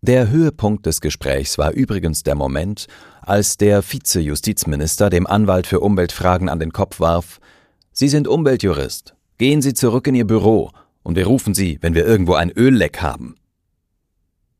Der 0.00 0.30
Höhepunkt 0.30 0.86
des 0.86 1.00
Gesprächs 1.00 1.58
war 1.58 1.72
übrigens 1.72 2.22
der 2.22 2.36
Moment, 2.36 2.86
als 3.20 3.56
der 3.56 3.82
Vize-Justizminister 3.82 5.10
dem 5.10 5.26
Anwalt 5.26 5.66
für 5.66 5.80
Umweltfragen 5.80 6.48
an 6.48 6.60
den 6.60 6.72
Kopf 6.72 7.00
warf: 7.00 7.40
Sie 7.92 8.06
sind 8.06 8.28
Umweltjurist. 8.28 9.16
Gehen 9.38 9.60
Sie 9.60 9.74
zurück 9.74 10.06
in 10.06 10.14
Ihr 10.14 10.26
Büro 10.26 10.70
und 11.02 11.16
wir 11.16 11.26
rufen 11.26 11.52
Sie, 11.52 11.78
wenn 11.80 11.94
wir 11.94 12.06
irgendwo 12.06 12.34
ein 12.34 12.52
Ölleck 12.52 13.02
haben. 13.02 13.34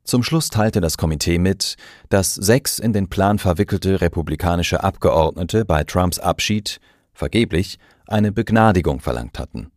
Zum 0.03 0.25
Schluss 0.25 0.51
teilte 0.51 0.81
das 0.81 0.97
Komitee 0.97 1.39
mit, 1.39 1.77
dass 2.09 2.35
sechs 2.35 2.81
in 2.81 2.93
den 2.93 3.09
Plan 3.09 3.39
verwickelte 3.39 4.01
republikanische 4.01 4.83
Abgeordnete 4.83 5.65
bei 5.65 5.85
Trumps 5.85 6.19
Abschied 6.19 6.81
vergeblich 7.13 7.79
eine 8.09 8.33
Begnadigung 8.33 8.99
verlangt 9.01 9.39
hatten. 9.39 9.71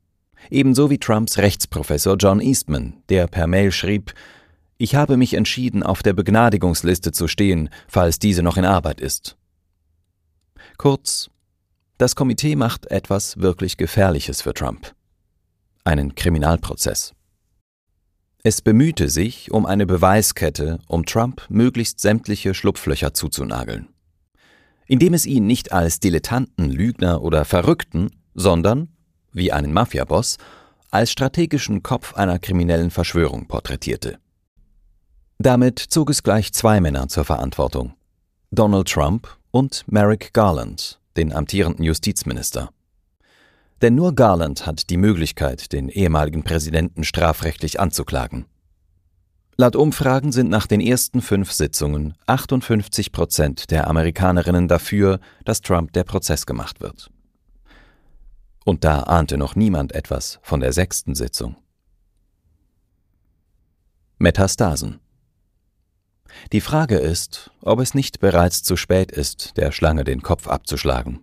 Ebenso 0.49 0.89
wie 0.89 0.97
Trumps 0.97 1.37
Rechtsprofessor 1.37 2.15
John 2.17 2.39
Eastman, 2.39 3.03
der 3.09 3.27
per 3.27 3.45
Mail 3.45 3.71
schrieb, 3.71 4.13
ich 4.81 4.95
habe 4.95 5.15
mich 5.15 5.35
entschieden, 5.35 5.83
auf 5.83 6.01
der 6.01 6.13
Begnadigungsliste 6.13 7.11
zu 7.11 7.27
stehen, 7.27 7.69
falls 7.88 8.17
diese 8.17 8.41
noch 8.41 8.57
in 8.57 8.65
Arbeit 8.65 9.00
ist. 9.00 9.38
Kurz, 10.77 11.29
das 12.00 12.15
Komitee 12.15 12.55
macht 12.55 12.89
etwas 12.89 13.38
wirklich 13.38 13.77
Gefährliches 13.77 14.41
für 14.41 14.55
Trump. 14.55 14.95
Einen 15.83 16.15
Kriminalprozess. 16.15 17.13
Es 18.41 18.63
bemühte 18.63 19.07
sich 19.09 19.51
um 19.51 19.67
eine 19.67 19.85
Beweiskette, 19.85 20.79
um 20.88 21.05
Trump 21.05 21.45
möglichst 21.47 22.00
sämtliche 22.00 22.55
Schlupflöcher 22.55 23.13
zuzunageln. 23.13 23.89
Indem 24.88 25.13
es 25.13 25.27
ihn 25.27 25.45
nicht 25.45 25.71
als 25.71 26.00
Dilettanten, 26.00 26.71
Lügner 26.71 27.21
oder 27.21 27.45
Verrückten, 27.45 28.09
sondern, 28.33 28.88
wie 29.31 29.51
einen 29.51 29.73
Mafiaboss, 29.73 30.39
als 30.89 31.11
strategischen 31.11 31.83
Kopf 31.83 32.15
einer 32.15 32.39
kriminellen 32.39 32.89
Verschwörung 32.89 33.47
porträtierte. 33.47 34.17
Damit 35.41 35.79
zog 35.79 36.12
es 36.12 36.21
gleich 36.21 36.53
zwei 36.53 36.79
Männer 36.79 37.07
zur 37.07 37.25
Verantwortung. 37.25 37.95
Donald 38.51 38.88
Trump 38.88 39.27
und 39.50 39.83
Merrick 39.88 40.33
Garland, 40.33 41.00
den 41.17 41.33
amtierenden 41.33 41.83
Justizminister. 41.83 42.69
Denn 43.81 43.95
nur 43.95 44.13
Garland 44.13 44.67
hat 44.67 44.91
die 44.91 44.98
Möglichkeit, 44.98 45.74
den 45.74 45.89
ehemaligen 45.89 46.43
Präsidenten 46.43 47.03
strafrechtlich 47.03 47.79
anzuklagen. 47.79 48.45
Laut 49.57 49.75
Umfragen 49.75 50.31
sind 50.31 50.51
nach 50.51 50.67
den 50.67 50.79
ersten 50.79 51.24
fünf 51.24 51.51
Sitzungen 51.51 52.13
58 52.27 53.12
Prozent 53.12 53.71
der 53.71 53.88
Amerikanerinnen 53.88 54.67
dafür, 54.67 55.19
dass 55.43 55.62
Trump 55.62 55.91
der 55.93 56.03
Prozess 56.03 56.45
gemacht 56.45 56.81
wird. 56.81 57.10
Und 58.63 58.83
da 58.83 59.00
ahnte 59.03 59.39
noch 59.39 59.55
niemand 59.55 59.95
etwas 59.95 60.38
von 60.43 60.60
der 60.60 60.71
sechsten 60.71 61.15
Sitzung. 61.15 61.55
Metastasen 64.19 65.00
die 66.51 66.61
Frage 66.61 66.97
ist, 66.97 67.51
ob 67.61 67.79
es 67.79 67.93
nicht 67.93 68.19
bereits 68.19 68.63
zu 68.63 68.75
spät 68.75 69.11
ist, 69.11 69.57
der 69.57 69.71
Schlange 69.71 70.03
den 70.03 70.21
Kopf 70.21 70.47
abzuschlagen. 70.47 71.21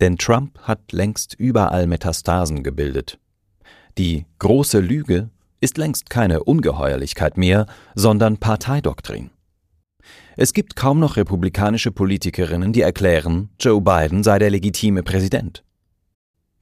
Denn 0.00 0.18
Trump 0.18 0.58
hat 0.60 0.92
längst 0.92 1.34
überall 1.38 1.86
Metastasen 1.86 2.62
gebildet. 2.62 3.18
Die 3.98 4.26
große 4.38 4.80
Lüge 4.80 5.30
ist 5.60 5.78
längst 5.78 6.10
keine 6.10 6.44
Ungeheuerlichkeit 6.44 7.36
mehr, 7.36 7.66
sondern 7.94 8.38
Parteidoktrin. 8.38 9.30
Es 10.36 10.52
gibt 10.52 10.76
kaum 10.76 10.98
noch 10.98 11.16
republikanische 11.16 11.92
Politikerinnen, 11.92 12.72
die 12.72 12.80
erklären, 12.80 13.50
Joe 13.60 13.80
Biden 13.80 14.24
sei 14.24 14.38
der 14.38 14.50
legitime 14.50 15.02
Präsident. 15.02 15.62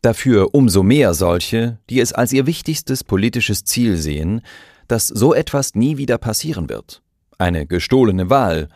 Dafür 0.03 0.55
umso 0.55 0.83
mehr 0.83 1.15
solche, 1.15 1.79
die 1.89 2.01
es 2.01 2.13
als 2.13 2.33
ihr 2.33 2.47
wichtigstes 2.47 3.05
politisches 3.05 3.65
Ziel 3.65 3.97
sehen, 3.97 4.43
dass 4.89 5.07
so 5.07 5.35
etwas 5.35 5.75
nie 5.75 5.99
wieder 5.99 6.19
passieren 6.19 6.69
wird 6.69 7.03
eine 7.41 7.67
gestohlene 7.67 8.31
Wahl, 8.31 8.69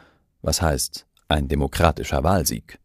was 0.43 0.63
heißt 0.63 1.07
ein 1.29 1.49
demokratischer 1.49 2.25
Wahlsieg. 2.25 2.79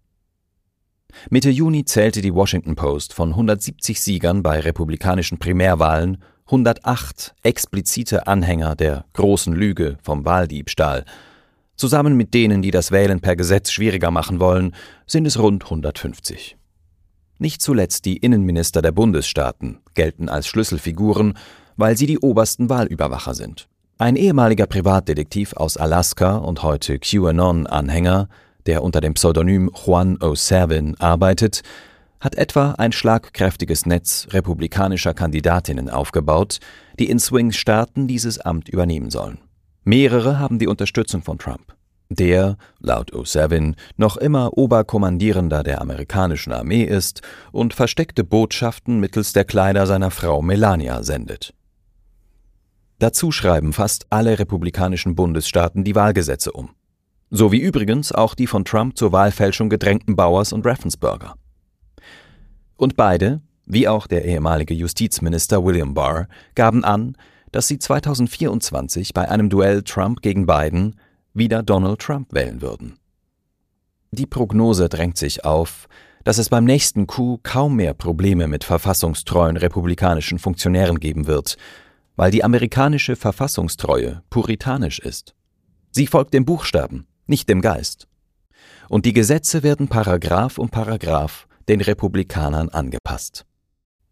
Mitte 1.29 1.50
Juni 1.50 1.86
zählte 1.86 2.21
die 2.21 2.33
Washington 2.33 2.75
Post 2.75 3.13
von 3.13 3.29
170 3.29 4.00
Siegern 4.00 4.43
bei 4.43 4.59
republikanischen 4.59 5.39
Primärwahlen 5.39 6.24
108 6.45 7.36
explizite 7.43 8.27
Anhänger 8.27 8.75
der 8.75 9.05
großen 9.13 9.53
Lüge 9.53 9.98
vom 10.01 10.25
Wahldiebstahl. 10.25 11.05
Zusammen 11.75 12.17
mit 12.17 12.33
denen, 12.33 12.62
die 12.62 12.71
das 12.71 12.91
Wählen 12.91 13.21
per 13.21 13.36
Gesetz 13.36 13.71
schwieriger 13.71 14.12
machen 14.12 14.39
wollen, 14.39 14.75
sind 15.05 15.25
es 15.25 15.39
rund 15.39 15.63
150. 15.63 16.57
Nicht 17.38 17.62
zuletzt 17.62 18.05
die 18.05 18.17
Innenminister 18.17 18.81
der 18.81 18.91
Bundesstaaten 18.91 19.79
gelten 19.93 20.27
als 20.27 20.48
Schlüsselfiguren, 20.48 21.38
weil 21.77 21.98
sie 21.98 22.05
die 22.05 22.19
obersten 22.19 22.69
Wahlüberwacher 22.69 23.33
sind. 23.33 23.69
Ein 24.01 24.15
ehemaliger 24.15 24.65
Privatdetektiv 24.65 25.51
aus 25.58 25.75
Alaska 25.75 26.38
und 26.38 26.63
heute 26.63 27.00
QAnon-Anhänger, 27.00 28.29
der 28.65 28.82
unter 28.82 29.01
dem 29.01 29.15
Pseudonym 29.15 29.70
Juan 29.75 30.18
O'Servin 30.20 30.98
arbeitet, 31.01 31.63
hat 32.22 32.36
etwa 32.36 32.75
ein 32.77 32.94
schlagkräftiges 32.94 33.86
Netz 33.86 34.27
republikanischer 34.29 35.13
Kandidatinnen 35.13 35.89
aufgebaut, 35.89 36.60
die 36.98 37.10
in 37.10 37.20
Swing-Staaten 37.20 38.08
dieses 38.08 38.39
Amt 38.39 38.70
übernehmen 38.70 39.10
sollen. 39.10 39.39
Mehrere 39.84 40.39
haben 40.39 40.60
die 40.60 40.68
Unterstützung 40.68 41.22
von 41.22 41.38
Trump. 41.38 41.75
Der, 42.10 42.56
laut 42.79 43.12
O'Sevin, 43.12 43.75
noch 43.98 44.15
immer 44.15 44.58
Oberkommandierender 44.58 45.62
der 45.62 45.82
amerikanischen 45.82 46.53
Armee 46.53 46.84
ist 46.86 47.22
und 47.51 47.74
versteckte 47.74 48.24
Botschaften 48.24 49.01
mittels 49.01 49.34
der 49.34 49.44
Kleider 49.44 49.86
seiner 49.88 50.10
Frau 50.10 50.41
Melania 50.41 51.03
sendet. 51.03 51.53
Dazu 53.00 53.32
schreiben 53.32 53.72
fast 53.72 54.06
alle 54.10 54.38
republikanischen 54.38 55.15
Bundesstaaten 55.15 55.84
die 55.84 55.96
Wahlgesetze 55.96 56.51
um. 56.51 56.72
So 57.32 57.51
wie 57.51 57.60
übrigens 57.60 58.12
auch 58.12 58.36
die 58.36 58.48
von 58.48 58.65
Trump 58.65 58.98
zur 58.98 59.12
Wahlfälschung 59.12 59.70
gedrängten 59.70 60.15
Bowers 60.15 60.51
und 60.51 60.65
Raffensperger. 60.65 61.36
Und 62.75 62.96
beide, 62.98 63.41
wie 63.65 63.88
auch 63.88 64.08
der 64.08 64.25
ehemalige 64.25 64.74
Justizminister 64.74 65.63
William 65.63 65.94
Barr, 65.94 66.27
gaben 66.56 66.84
an, 66.84 67.15
dass 67.51 67.68
sie 67.68 67.79
2024 67.79 69.13
bei 69.13 69.29
einem 69.29 69.50
Duell 69.50 69.84
Trump 69.84 70.22
gegen 70.22 70.46
Biden 70.46 70.96
wieder 71.34 71.63
Donald 71.63 72.00
Trump 72.00 72.34
wählen 72.34 72.62
würden. 72.62 72.98
Die 74.12 74.25
Prognose 74.25 74.89
drängt 74.89 75.18
sich 75.18 75.46
auf, 75.46 75.88
dass 76.24 76.38
es 76.38 76.50
beim 76.50 76.65
nächsten 76.65 77.08
Coup 77.08 77.39
kaum 77.44 77.75
mehr 77.75 77.94
Probleme 77.94 78.48
mit 78.48 78.63
verfassungstreuen 78.63 79.56
republikanischen 79.56 80.39
Funktionären 80.39 81.00
geben 81.00 81.27
wird, 81.27 81.58
weil 82.20 82.32
die 82.32 82.44
amerikanische 82.44 83.16
Verfassungstreue 83.16 84.24
puritanisch 84.30 85.00
ist. 85.00 85.36
Sie 85.90 86.06
folgt 86.06 86.34
dem 86.34 86.44
Buchstaben, 86.44 87.08
nicht 87.28 87.48
dem 87.48 87.62
Geist. 87.62 88.10
Und 88.90 89.06
die 89.06 89.14
Gesetze 89.14 89.64
werden 89.64 89.88
Paragraph 89.88 90.58
um 90.58 90.68
Paragraph 90.68 91.48
den 91.70 91.80
Republikanern 91.80 92.68
angepasst. 92.68 93.46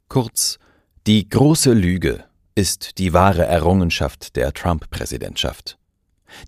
Kurz, 0.08 0.58
die 1.06 1.28
große 1.28 1.74
Lüge 1.74 2.24
ist 2.56 2.98
die 2.98 3.12
wahre 3.12 3.46
Errungenschaft 3.46 4.38
der 4.38 4.54
Trump-Präsidentschaft. 4.54 5.78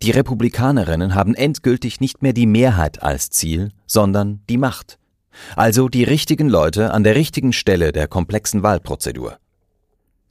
Die 0.01 0.11
Republikanerinnen 0.11 1.13
haben 1.13 1.35
endgültig 1.35 1.99
nicht 1.99 2.21
mehr 2.21 2.31
die 2.31 2.47
Mehrheit 2.47 3.03
als 3.03 3.31
Ziel, 3.31 3.73
sondern 3.85 4.45
die 4.49 4.57
Macht. 4.57 4.97
Also 5.57 5.89
die 5.89 6.05
richtigen 6.05 6.47
Leute 6.47 6.93
an 6.93 7.03
der 7.03 7.15
richtigen 7.15 7.51
Stelle 7.51 7.91
der 7.91 8.07
komplexen 8.07 8.63
Wahlprozedur. 8.63 9.39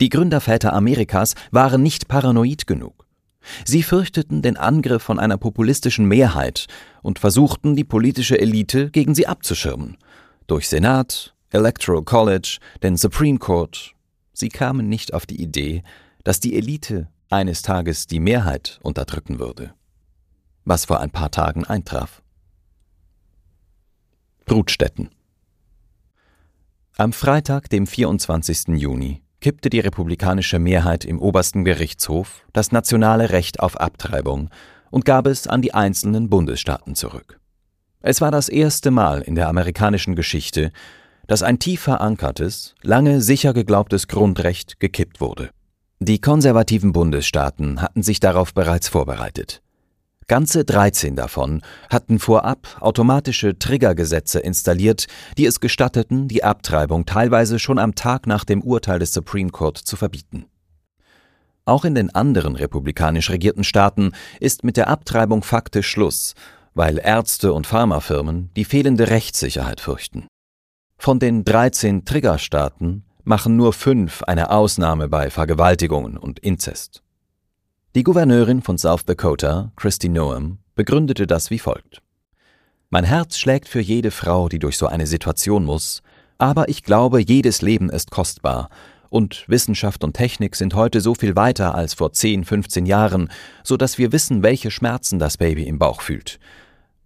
Die 0.00 0.10
Gründerväter 0.10 0.72
Amerikas 0.72 1.34
waren 1.50 1.82
nicht 1.82 2.08
paranoid 2.08 2.66
genug. 2.66 3.06
Sie 3.64 3.82
fürchteten 3.82 4.42
den 4.42 4.56
Angriff 4.56 5.02
von 5.02 5.18
einer 5.18 5.38
populistischen 5.38 6.06
Mehrheit 6.06 6.66
und 7.02 7.18
versuchten, 7.18 7.74
die 7.76 7.84
politische 7.84 8.38
Elite 8.38 8.90
gegen 8.90 9.14
sie 9.14 9.26
abzuschirmen. 9.26 9.96
Durch 10.46 10.68
Senat, 10.68 11.34
Electoral 11.50 12.02
College, 12.02 12.58
den 12.82 12.96
Supreme 12.96 13.38
Court. 13.38 13.94
Sie 14.32 14.48
kamen 14.48 14.88
nicht 14.88 15.14
auf 15.14 15.26
die 15.26 15.40
Idee, 15.40 15.82
dass 16.24 16.40
die 16.40 16.56
Elite 16.56 17.08
eines 17.30 17.62
Tages 17.62 18.06
die 18.06 18.20
Mehrheit 18.20 18.78
unterdrücken 18.82 19.38
würde. 19.38 19.74
Was 20.64 20.84
vor 20.84 21.00
ein 21.00 21.10
paar 21.10 21.30
Tagen 21.30 21.64
eintraf. 21.64 22.22
Brutstätten. 24.44 25.10
Am 26.96 27.12
Freitag, 27.12 27.70
dem 27.70 27.86
24. 27.86 28.68
Juni, 28.78 29.22
kippte 29.40 29.70
die 29.70 29.80
republikanische 29.80 30.58
Mehrheit 30.58 31.04
im 31.04 31.20
obersten 31.20 31.64
Gerichtshof 31.64 32.44
das 32.52 32.72
nationale 32.72 33.30
Recht 33.30 33.60
auf 33.60 33.80
Abtreibung 33.80 34.50
und 34.90 35.04
gab 35.04 35.26
es 35.26 35.46
an 35.46 35.62
die 35.62 35.74
einzelnen 35.74 36.28
Bundesstaaten 36.28 36.94
zurück. 36.94 37.38
Es 38.00 38.20
war 38.20 38.30
das 38.30 38.48
erste 38.48 38.90
Mal 38.90 39.22
in 39.22 39.34
der 39.34 39.48
amerikanischen 39.48 40.14
Geschichte, 40.14 40.72
dass 41.26 41.42
ein 41.42 41.58
tief 41.58 41.82
verankertes, 41.82 42.74
lange 42.82 43.20
sicher 43.20 43.52
geglaubtes 43.52 44.08
Grundrecht 44.08 44.80
gekippt 44.80 45.20
wurde. 45.20 45.50
Die 46.00 46.20
konservativen 46.20 46.92
Bundesstaaten 46.92 47.82
hatten 47.82 48.02
sich 48.02 48.20
darauf 48.20 48.54
bereits 48.54 48.88
vorbereitet. 48.88 49.62
Ganze 50.28 50.66
13 50.66 51.16
davon 51.16 51.62
hatten 51.88 52.18
vorab 52.18 52.76
automatische 52.80 53.58
Triggergesetze 53.58 54.38
installiert, 54.40 55.06
die 55.38 55.46
es 55.46 55.58
gestatteten, 55.58 56.28
die 56.28 56.44
Abtreibung 56.44 57.06
teilweise 57.06 57.58
schon 57.58 57.78
am 57.78 57.94
Tag 57.94 58.26
nach 58.26 58.44
dem 58.44 58.62
Urteil 58.62 58.98
des 58.98 59.14
Supreme 59.14 59.50
Court 59.50 59.78
zu 59.78 59.96
verbieten. 59.96 60.44
Auch 61.64 61.86
in 61.86 61.94
den 61.94 62.14
anderen 62.14 62.56
republikanisch 62.56 63.30
regierten 63.30 63.64
Staaten 63.64 64.12
ist 64.38 64.64
mit 64.64 64.76
der 64.76 64.88
Abtreibung 64.88 65.42
faktisch 65.42 65.88
Schluss, 65.88 66.34
weil 66.74 66.98
Ärzte 66.98 67.54
und 67.54 67.66
Pharmafirmen 67.66 68.50
die 68.54 68.66
fehlende 68.66 69.08
Rechtssicherheit 69.08 69.80
fürchten. 69.80 70.26
Von 70.98 71.20
den 71.20 71.44
13 71.44 72.04
Triggerstaaten 72.04 73.04
machen 73.24 73.56
nur 73.56 73.72
fünf 73.72 74.22
eine 74.24 74.50
Ausnahme 74.50 75.08
bei 75.08 75.30
Vergewaltigungen 75.30 76.18
und 76.18 76.38
Inzest. 76.38 77.02
Die 77.94 78.02
Gouverneurin 78.02 78.60
von 78.60 78.76
South 78.76 79.06
Dakota, 79.06 79.72
Christy 79.74 80.10
Noam, 80.10 80.58
begründete 80.74 81.26
das 81.26 81.50
wie 81.50 81.58
folgt. 81.58 82.02
Mein 82.90 83.04
Herz 83.04 83.38
schlägt 83.38 83.66
für 83.66 83.80
jede 83.80 84.10
Frau, 84.10 84.50
die 84.50 84.58
durch 84.58 84.76
so 84.76 84.86
eine 84.86 85.06
Situation 85.06 85.64
muss, 85.64 86.02
aber 86.36 86.68
ich 86.68 86.82
glaube, 86.84 87.18
jedes 87.18 87.62
Leben 87.62 87.88
ist 87.88 88.10
kostbar, 88.10 88.68
und 89.08 89.48
Wissenschaft 89.48 90.04
und 90.04 90.12
Technik 90.12 90.54
sind 90.54 90.74
heute 90.74 91.00
so 91.00 91.14
viel 91.14 91.34
weiter 91.34 91.74
als 91.74 91.94
vor 91.94 92.12
10, 92.12 92.44
15 92.44 92.84
Jahren, 92.84 93.30
so 93.64 93.78
dass 93.78 93.96
wir 93.96 94.12
wissen, 94.12 94.42
welche 94.42 94.70
Schmerzen 94.70 95.18
das 95.18 95.38
Baby 95.38 95.62
im 95.62 95.78
Bauch 95.78 96.02
fühlt. 96.02 96.38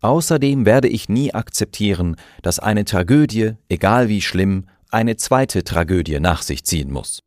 Außerdem 0.00 0.66
werde 0.66 0.88
ich 0.88 1.08
nie 1.08 1.32
akzeptieren, 1.32 2.16
dass 2.42 2.58
eine 2.58 2.84
Tragödie, 2.84 3.52
egal 3.68 4.08
wie 4.08 4.20
schlimm, 4.20 4.66
eine 4.90 5.14
zweite 5.14 5.62
Tragödie 5.62 6.18
nach 6.18 6.42
sich 6.42 6.64
ziehen 6.64 6.90
muss. 6.90 7.20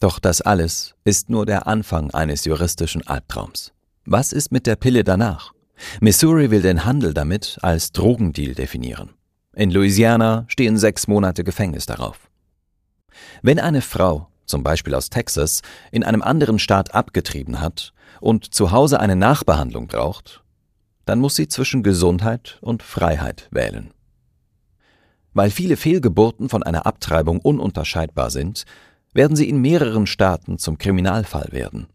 Doch 0.00 0.18
das 0.18 0.40
alles 0.40 0.94
ist 1.04 1.28
nur 1.28 1.44
der 1.44 1.66
Anfang 1.66 2.10
eines 2.12 2.46
juristischen 2.46 3.06
Albtraums. 3.06 3.72
Was 4.06 4.32
ist 4.32 4.50
mit 4.50 4.66
der 4.66 4.76
Pille 4.76 5.04
danach? 5.04 5.52
Missouri 6.00 6.50
will 6.50 6.62
den 6.62 6.86
Handel 6.86 7.12
damit 7.12 7.58
als 7.60 7.92
Drogendeal 7.92 8.54
definieren. 8.54 9.10
In 9.54 9.70
Louisiana 9.70 10.46
stehen 10.48 10.78
sechs 10.78 11.06
Monate 11.06 11.44
Gefängnis 11.44 11.84
darauf. 11.84 12.30
Wenn 13.42 13.58
eine 13.58 13.82
Frau, 13.82 14.28
zum 14.46 14.62
Beispiel 14.62 14.94
aus 14.94 15.10
Texas, 15.10 15.60
in 15.92 16.02
einem 16.02 16.22
anderen 16.22 16.58
Staat 16.58 16.94
abgetrieben 16.94 17.60
hat 17.60 17.92
und 18.20 18.54
zu 18.54 18.70
Hause 18.70 19.00
eine 19.00 19.16
Nachbehandlung 19.16 19.86
braucht, 19.86 20.42
dann 21.04 21.18
muss 21.18 21.36
sie 21.36 21.48
zwischen 21.48 21.82
Gesundheit 21.82 22.58
und 22.62 22.82
Freiheit 22.82 23.48
wählen. 23.50 23.92
Weil 25.34 25.50
viele 25.50 25.76
Fehlgeburten 25.76 26.48
von 26.48 26.62
einer 26.62 26.86
Abtreibung 26.86 27.40
ununterscheidbar 27.40 28.30
sind, 28.30 28.64
werden 29.12 29.36
sie 29.36 29.48
in 29.48 29.60
mehreren 29.60 30.06
Staaten 30.06 30.58
zum 30.58 30.78
Kriminalfall 30.78 31.48
werden. 31.50 31.86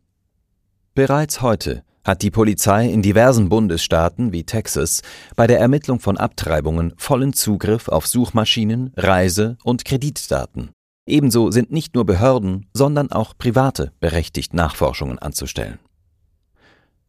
Bereits 0.94 1.42
heute 1.42 1.84
hat 2.06 2.22
die 2.22 2.32
Polizei 2.32 2.88
in 2.88 3.02
diversen 3.02 3.50
Bundesstaaten 3.50 4.32
wie 4.32 4.44
Texas 4.44 5.02
bei 5.36 5.48
der 5.48 5.60
Ermittlung 5.60 6.00
von 6.00 6.18
Abtreibungen 6.18 6.94
vollen 6.98 7.34
Zugriff 7.34 7.90
auf 7.90 8.08
Suchmaschinen, 8.08 8.94
Reise- 8.96 9.58
und 9.64 9.86
Kreditdaten. 9.86 10.70
Ebenso 11.08 11.52
sind 11.52 11.72
nicht 11.72 11.96
nur 11.96 12.06
Behörden, 12.06 12.68
sondern 12.74 13.12
auch 13.12 13.38
Private 13.38 13.92
berechtigt, 14.00 14.54
Nachforschungen 14.54 15.20
anzustellen. 15.20 15.80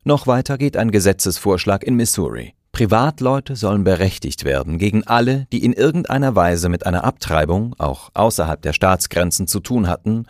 Noch 0.04 0.26
weiter 0.26 0.58
geht 0.58 0.76
ein 0.76 0.90
Gesetzesvorschlag 0.90 1.84
in 1.84 1.94
Missouri. 1.94 2.55
Privatleute 2.76 3.56
sollen 3.56 3.84
berechtigt 3.84 4.44
werden 4.44 4.76
gegen 4.76 5.02
alle, 5.06 5.46
die 5.50 5.64
in 5.64 5.72
irgendeiner 5.72 6.36
Weise 6.36 6.68
mit 6.68 6.84
einer 6.84 7.04
Abtreibung, 7.04 7.74
auch 7.78 8.10
außerhalb 8.12 8.60
der 8.60 8.74
Staatsgrenzen, 8.74 9.46
zu 9.46 9.60
tun 9.60 9.88
hatten, 9.88 10.26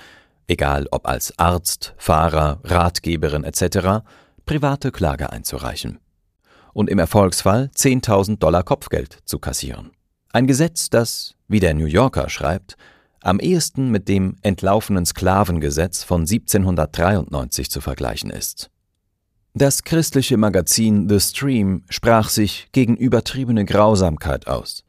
egal 0.46 0.86
ob 0.92 1.08
als 1.08 1.36
Arzt, 1.40 1.94
Fahrer, 1.96 2.60
Ratgeberin 2.62 3.42
etc., 3.42 4.06
private 4.44 4.92
Klage 4.92 5.32
einzureichen. 5.32 5.98
Und 6.72 6.88
im 6.88 7.00
Erfolgsfall 7.00 7.68
10.000 7.74 8.38
Dollar 8.38 8.62
Kopfgeld 8.62 9.18
zu 9.24 9.40
kassieren. 9.40 9.90
Ein 10.32 10.46
Gesetz, 10.46 10.88
das, 10.88 11.34
wie 11.48 11.58
der 11.58 11.74
New 11.74 11.86
Yorker 11.86 12.28
schreibt, 12.28 12.76
am 13.22 13.40
ehesten 13.40 13.90
mit 13.90 14.06
dem 14.06 14.36
entlaufenen 14.42 15.04
Sklavengesetz 15.04 16.04
von 16.04 16.20
1793 16.20 17.72
zu 17.72 17.80
vergleichen 17.80 18.30
ist. 18.30 18.70
Das 19.58 19.84
christliche 19.84 20.36
Magazin 20.36 21.08
The 21.08 21.18
Stream 21.18 21.82
sprach 21.88 22.28
sich 22.28 22.68
gegen 22.72 22.94
übertriebene 22.94 23.64
Grausamkeit 23.64 24.48
aus. 24.48 24.84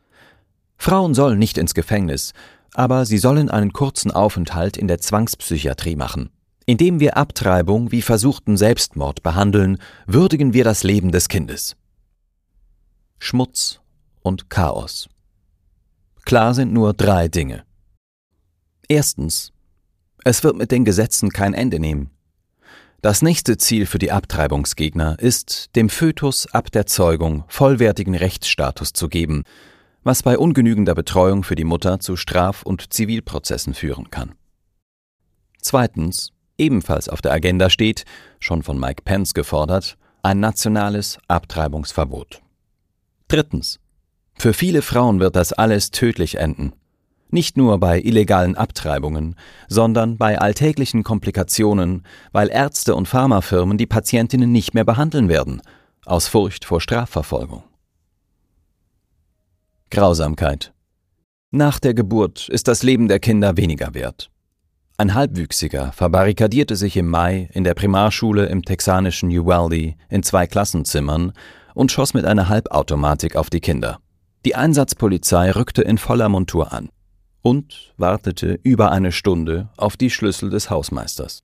Frauen 0.75 1.13
sollen 1.13 1.39
nicht 1.39 1.57
ins 1.57 1.73
Gefängnis, 1.73 2.33
aber 2.73 3.05
sie 3.05 3.17
sollen 3.17 3.49
einen 3.49 3.71
kurzen 3.71 4.11
Aufenthalt 4.11 4.75
in 4.75 4.89
der 4.89 4.99
Zwangspsychiatrie 4.99 5.95
machen. 5.95 6.31
Indem 6.65 6.99
wir 6.99 7.15
Abtreibung 7.15 7.93
wie 7.93 8.01
versuchten 8.01 8.57
Selbstmord 8.57 9.23
behandeln, 9.23 9.77
würdigen 10.05 10.51
wir 10.51 10.65
das 10.65 10.83
Leben 10.83 11.13
des 11.13 11.29
Kindes. 11.29 11.77
Schmutz 13.19 13.79
und 14.21 14.49
Chaos. 14.49 15.07
Klar 16.25 16.53
sind 16.53 16.73
nur 16.73 16.93
drei 16.93 17.29
Dinge. 17.29 17.63
Erstens. 18.89 19.53
Es 20.25 20.43
wird 20.43 20.57
mit 20.57 20.71
den 20.71 20.83
Gesetzen 20.83 21.29
kein 21.29 21.53
Ende 21.53 21.79
nehmen. 21.79 22.09
Das 23.01 23.21
nächste 23.21 23.57
Ziel 23.57 23.85
für 23.85 23.99
die 23.99 24.11
Abtreibungsgegner 24.11 25.19
ist, 25.19 25.75
dem 25.75 25.87
Fötus 25.87 26.47
ab 26.47 26.71
der 26.71 26.87
Zeugung 26.87 27.43
vollwertigen 27.47 28.15
Rechtsstatus 28.15 28.91
zu 28.91 29.07
geben, 29.07 29.43
was 30.03 30.23
bei 30.23 30.37
ungenügender 30.37 30.95
Betreuung 30.95 31.43
für 31.43 31.55
die 31.55 31.63
Mutter 31.63 31.99
zu 31.99 32.15
Straf- 32.15 32.63
und 32.63 32.91
Zivilprozessen 32.91 33.75
führen 33.75 34.09
kann. 34.09 34.33
Zweitens, 35.61 36.31
ebenfalls 36.57 37.07
auf 37.07 37.21
der 37.21 37.33
Agenda 37.33 37.69
steht, 37.69 38.05
schon 38.39 38.63
von 38.63 38.79
Mike 38.79 39.03
Pence 39.03 39.35
gefordert, 39.35 39.97
ein 40.23 40.39
nationales 40.39 41.19
Abtreibungsverbot. 41.27 42.41
Drittens, 43.27 43.79
für 44.39 44.53
viele 44.53 44.81
Frauen 44.81 45.19
wird 45.19 45.35
das 45.35 45.53
alles 45.53 45.91
tödlich 45.91 46.35
enden. 46.35 46.73
Nicht 47.29 47.57
nur 47.57 47.77
bei 47.79 47.99
illegalen 47.99 48.55
Abtreibungen, 48.55 49.35
sondern 49.67 50.17
bei 50.17 50.39
alltäglichen 50.39 51.03
Komplikationen, 51.03 52.03
weil 52.31 52.49
Ärzte 52.49 52.95
und 52.95 53.07
Pharmafirmen 53.07 53.77
die 53.77 53.85
Patientinnen 53.85 54.51
nicht 54.51 54.73
mehr 54.73 54.85
behandeln 54.85 55.27
werden, 55.27 55.61
aus 56.05 56.29
Furcht 56.29 56.63
vor 56.63 56.79
Strafverfolgung. 56.79 57.63
Grausamkeit. 59.89 60.73
Nach 61.51 61.79
der 61.79 61.93
Geburt 61.93 62.47
ist 62.49 62.67
das 62.69 62.83
Leben 62.83 63.09
der 63.09 63.19
Kinder 63.19 63.57
weniger 63.57 63.93
wert. 63.93 64.29
Ein 64.97 65.13
Halbwüchsiger 65.13 65.91
verbarrikadierte 65.91 66.75
sich 66.75 66.95
im 66.97 67.07
Mai 67.07 67.49
in 67.53 67.63
der 67.63 67.73
Primarschule 67.73 68.47
im 68.47 68.63
texanischen 68.63 69.29
Uvalde 69.29 69.95
in 70.09 70.23
zwei 70.23 70.47
Klassenzimmern 70.47 71.33
und 71.73 71.91
schoss 71.91 72.13
mit 72.13 72.25
einer 72.25 72.49
Halbautomatik 72.49 73.35
auf 73.35 73.49
die 73.49 73.59
Kinder. 73.59 73.99
Die 74.45 74.55
Einsatzpolizei 74.55 75.51
rückte 75.51 75.81
in 75.81 75.97
voller 75.97 76.29
Montur 76.29 76.73
an 76.73 76.89
und 77.47 77.93
wartete 77.97 78.59
über 78.63 78.91
eine 78.91 79.11
Stunde 79.11 79.69
auf 79.77 79.95
die 79.95 80.09
Schlüssel 80.09 80.49
des 80.49 80.69
Hausmeisters. 80.69 81.43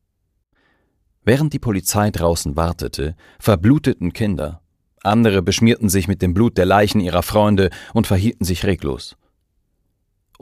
Während 1.23 1.53
die 1.53 1.59
Polizei 1.59 2.11
draußen 2.11 2.55
wartete, 2.55 3.15
verbluteten 3.39 4.11
Kinder. 4.11 4.61
Andere 5.03 5.41
beschmierten 5.41 5.89
sich 5.89 6.07
mit 6.07 6.21
dem 6.21 6.33
Blut 6.33 6.57
der 6.57 6.65
Leichen 6.65 6.99
ihrer 6.99 7.23
Freunde 7.23 7.69
und 7.93 8.07
verhielten 8.07 8.45
sich 8.45 8.65
reglos 8.65 9.15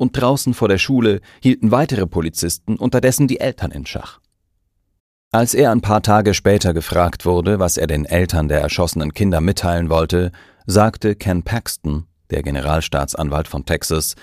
und 0.02 0.14
draußen 0.14 0.56
vor 0.56 0.68
der 0.68 0.80
Schule 0.80 1.22
hielten 1.44 1.70
weitere 1.70 2.08
Polizisten 2.08 2.76
unterdessen 2.76 3.28
die 3.28 3.40
Eltern 3.40 3.70
in 3.70 3.86
Schach. 3.86 4.20
Als 5.32 5.54
er 5.54 5.72
ein 5.72 5.82
paar 5.82 6.02
Tage 6.02 6.34
später 6.34 6.74
gefragt 6.74 7.24
wurde, 7.24 7.60
was 7.60 7.78
er 7.78 7.86
den 7.86 8.06
Eltern 8.06 8.48
der 8.48 8.62
erschossenen 8.62 9.14
Kinder 9.14 9.42
mitteilen 9.42 9.92
wollte, 9.92 10.32
sagte 10.66 11.16
Ken 11.16 11.44
Paxton, 11.44 12.08
der 12.32 12.42
Generalstaatsanwalt 12.42 13.48
von 13.48 13.64
Texas, 13.66 14.16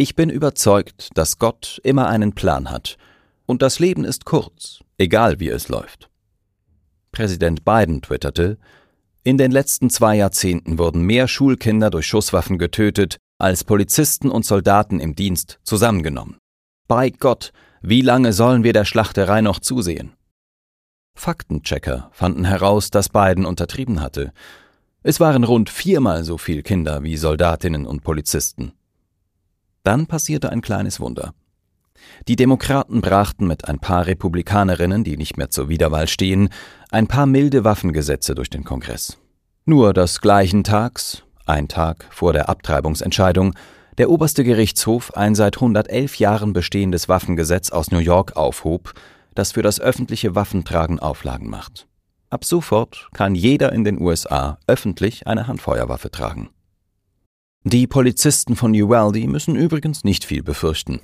Ich 0.00 0.14
bin 0.14 0.30
überzeugt, 0.30 1.08
dass 1.14 1.40
Gott 1.40 1.80
immer 1.82 2.06
einen 2.06 2.32
Plan 2.32 2.70
hat, 2.70 2.98
und 3.46 3.62
das 3.62 3.80
Leben 3.80 4.04
ist 4.04 4.24
kurz, 4.24 4.78
egal 4.96 5.40
wie 5.40 5.48
es 5.48 5.68
läuft. 5.68 6.08
Präsident 7.10 7.64
Biden 7.64 8.00
twitterte, 8.00 8.58
in 9.24 9.38
den 9.38 9.50
letzten 9.50 9.90
zwei 9.90 10.14
Jahrzehnten 10.14 10.78
wurden 10.78 11.02
mehr 11.02 11.26
Schulkinder 11.26 11.90
durch 11.90 12.06
Schusswaffen 12.06 12.58
getötet 12.58 13.16
als 13.38 13.64
Polizisten 13.64 14.30
und 14.30 14.46
Soldaten 14.46 15.00
im 15.00 15.16
Dienst 15.16 15.58
zusammengenommen. 15.64 16.38
Bei 16.86 17.10
Gott, 17.10 17.52
wie 17.82 18.02
lange 18.02 18.32
sollen 18.32 18.62
wir 18.62 18.72
der 18.72 18.84
Schlachterei 18.84 19.40
noch 19.40 19.58
zusehen? 19.58 20.12
Faktenchecker 21.16 22.08
fanden 22.12 22.44
heraus, 22.44 22.92
dass 22.92 23.08
Biden 23.08 23.44
untertrieben 23.44 24.00
hatte. 24.00 24.32
Es 25.02 25.18
waren 25.18 25.42
rund 25.42 25.70
viermal 25.70 26.22
so 26.22 26.38
viele 26.38 26.62
Kinder 26.62 27.02
wie 27.02 27.16
Soldatinnen 27.16 27.84
und 27.84 28.04
Polizisten. 28.04 28.74
Dann 29.88 30.06
passierte 30.06 30.50
ein 30.50 30.60
kleines 30.60 31.00
Wunder. 31.00 31.32
Die 32.28 32.36
Demokraten 32.36 33.00
brachten 33.00 33.46
mit 33.46 33.68
ein 33.68 33.78
paar 33.78 34.06
Republikanerinnen, 34.06 35.02
die 35.02 35.16
nicht 35.16 35.38
mehr 35.38 35.48
zur 35.48 35.70
Wiederwahl 35.70 36.08
stehen, 36.08 36.50
ein 36.90 37.06
paar 37.06 37.24
milde 37.24 37.64
Waffengesetze 37.64 38.34
durch 38.34 38.50
den 38.50 38.64
Kongress. 38.64 39.16
Nur 39.64 39.94
des 39.94 40.20
gleichen 40.20 40.62
Tags, 40.62 41.22
ein 41.46 41.68
Tag 41.68 42.04
vor 42.10 42.34
der 42.34 42.50
Abtreibungsentscheidung, 42.50 43.54
der 43.96 44.10
oberste 44.10 44.44
Gerichtshof 44.44 45.16
ein 45.16 45.34
seit 45.34 45.56
111 45.56 46.18
Jahren 46.18 46.52
bestehendes 46.52 47.08
Waffengesetz 47.08 47.70
aus 47.70 47.90
New 47.90 47.96
York 47.96 48.36
aufhob, 48.36 48.92
das 49.34 49.52
für 49.52 49.62
das 49.62 49.80
öffentliche 49.80 50.34
Waffentragen 50.34 50.98
Auflagen 50.98 51.48
macht. 51.48 51.88
Ab 52.28 52.44
sofort 52.44 53.08
kann 53.14 53.34
jeder 53.34 53.72
in 53.72 53.84
den 53.84 53.98
USA 53.98 54.58
öffentlich 54.66 55.26
eine 55.26 55.46
Handfeuerwaffe 55.46 56.10
tragen. 56.10 56.50
Die 57.64 57.86
Polizisten 57.86 58.56
von 58.56 58.72
Uvalde 58.72 59.26
müssen 59.26 59.56
übrigens 59.56 60.04
nicht 60.04 60.24
viel 60.24 60.42
befürchten. 60.42 61.00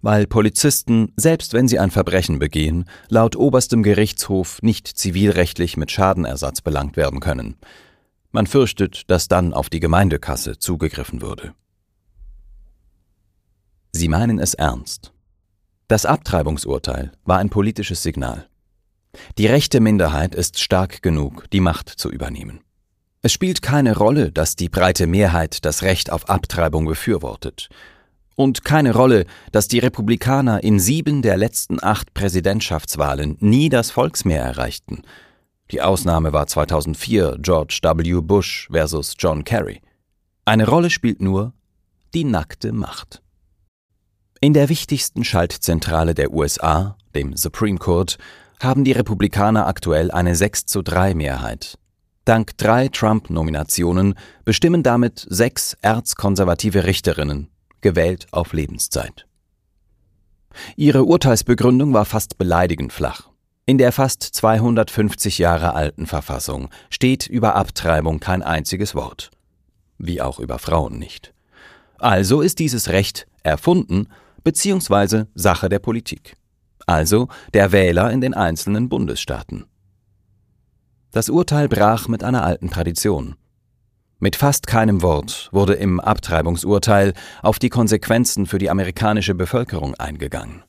Weil 0.00 0.26
Polizisten, 0.26 1.12
selbst 1.16 1.54
wenn 1.54 1.66
sie 1.66 1.78
ein 1.78 1.90
Verbrechen 1.90 2.38
begehen, 2.38 2.84
laut 3.08 3.34
oberstem 3.34 3.82
Gerichtshof 3.82 4.62
nicht 4.62 4.86
zivilrechtlich 4.86 5.76
mit 5.76 5.90
Schadenersatz 5.90 6.60
belangt 6.60 6.96
werden 6.96 7.20
können. 7.20 7.56
Man 8.30 8.46
fürchtet, 8.46 9.10
dass 9.10 9.26
dann 9.28 9.52
auf 9.52 9.70
die 9.70 9.80
Gemeindekasse 9.80 10.58
zugegriffen 10.58 11.22
würde. 11.22 11.54
Sie 13.90 14.08
meinen 14.08 14.38
es 14.38 14.54
ernst. 14.54 15.12
Das 15.88 16.04
Abtreibungsurteil 16.04 17.12
war 17.24 17.38
ein 17.38 17.48
politisches 17.48 18.02
Signal. 18.02 18.46
Die 19.38 19.46
rechte 19.46 19.80
Minderheit 19.80 20.34
ist 20.34 20.60
stark 20.60 21.02
genug, 21.02 21.50
die 21.50 21.60
Macht 21.60 21.88
zu 21.88 22.10
übernehmen. 22.10 22.60
Es 23.22 23.32
spielt 23.32 23.62
keine 23.62 23.96
Rolle, 23.96 24.30
dass 24.32 24.56
die 24.56 24.68
breite 24.68 25.06
Mehrheit 25.06 25.64
das 25.64 25.82
Recht 25.82 26.10
auf 26.10 26.28
Abtreibung 26.28 26.86
befürwortet. 26.86 27.68
Und 28.36 28.64
keine 28.64 28.94
Rolle, 28.94 29.24
dass 29.50 29.66
die 29.66 29.80
Republikaner 29.80 30.62
in 30.62 30.78
sieben 30.78 31.22
der 31.22 31.36
letzten 31.36 31.82
acht 31.82 32.14
Präsidentschaftswahlen 32.14 33.36
nie 33.40 33.68
das 33.68 33.90
Volksmehr 33.90 34.42
erreichten 34.42 35.02
die 35.70 35.82
Ausnahme 35.82 36.32
war 36.32 36.46
2004 36.46 37.36
George 37.40 37.80
W. 37.82 38.20
Bush 38.22 38.68
versus 38.70 39.14
John 39.18 39.44
Kerry. 39.44 39.82
Eine 40.46 40.66
Rolle 40.66 40.88
spielt 40.88 41.20
nur 41.20 41.52
die 42.14 42.24
nackte 42.24 42.72
Macht. 42.72 43.20
In 44.40 44.54
der 44.54 44.70
wichtigsten 44.70 45.24
Schaltzentrale 45.24 46.14
der 46.14 46.32
USA, 46.32 46.96
dem 47.14 47.36
Supreme 47.36 47.78
Court, 47.78 48.16
haben 48.60 48.84
die 48.84 48.92
Republikaner 48.92 49.66
aktuell 49.66 50.10
eine 50.10 50.34
6 50.34 50.64
zu 50.64 50.80
3 50.80 51.14
Mehrheit. 51.14 51.78
Dank 52.28 52.58
drei 52.58 52.88
Trump-Nominationen 52.88 54.14
bestimmen 54.44 54.82
damit 54.82 55.26
sechs 55.30 55.78
erzkonservative 55.80 56.84
Richterinnen, 56.84 57.48
gewählt 57.80 58.26
auf 58.32 58.52
Lebenszeit. 58.52 59.26
Ihre 60.76 61.04
Urteilsbegründung 61.04 61.94
war 61.94 62.04
fast 62.04 62.36
beleidigend 62.36 62.92
flach. 62.92 63.30
In 63.64 63.78
der 63.78 63.92
fast 63.92 64.22
250 64.22 65.38
Jahre 65.38 65.72
alten 65.72 66.06
Verfassung 66.06 66.68
steht 66.90 67.26
über 67.26 67.54
Abtreibung 67.54 68.20
kein 68.20 68.42
einziges 68.42 68.94
Wort. 68.94 69.30
Wie 69.96 70.20
auch 70.20 70.38
über 70.38 70.58
Frauen 70.58 70.98
nicht. 70.98 71.32
Also 71.96 72.42
ist 72.42 72.58
dieses 72.58 72.90
Recht 72.90 73.26
erfunden 73.42 74.08
bzw. 74.44 75.24
Sache 75.34 75.70
der 75.70 75.78
Politik. 75.78 76.36
Also 76.86 77.28
der 77.54 77.72
Wähler 77.72 78.10
in 78.10 78.20
den 78.20 78.34
einzelnen 78.34 78.90
Bundesstaaten. 78.90 79.64
Das 81.18 81.30
Urteil 81.30 81.66
brach 81.68 82.06
mit 82.06 82.22
einer 82.22 82.44
alten 82.44 82.70
Tradition. 82.70 83.34
Mit 84.20 84.36
fast 84.36 84.68
keinem 84.68 85.02
Wort 85.02 85.48
wurde 85.50 85.74
im 85.74 85.98
Abtreibungsurteil 85.98 87.12
auf 87.42 87.58
die 87.58 87.70
Konsequenzen 87.70 88.46
für 88.46 88.58
die 88.58 88.70
amerikanische 88.70 89.34
Bevölkerung 89.34 89.96
eingegangen 89.96 90.62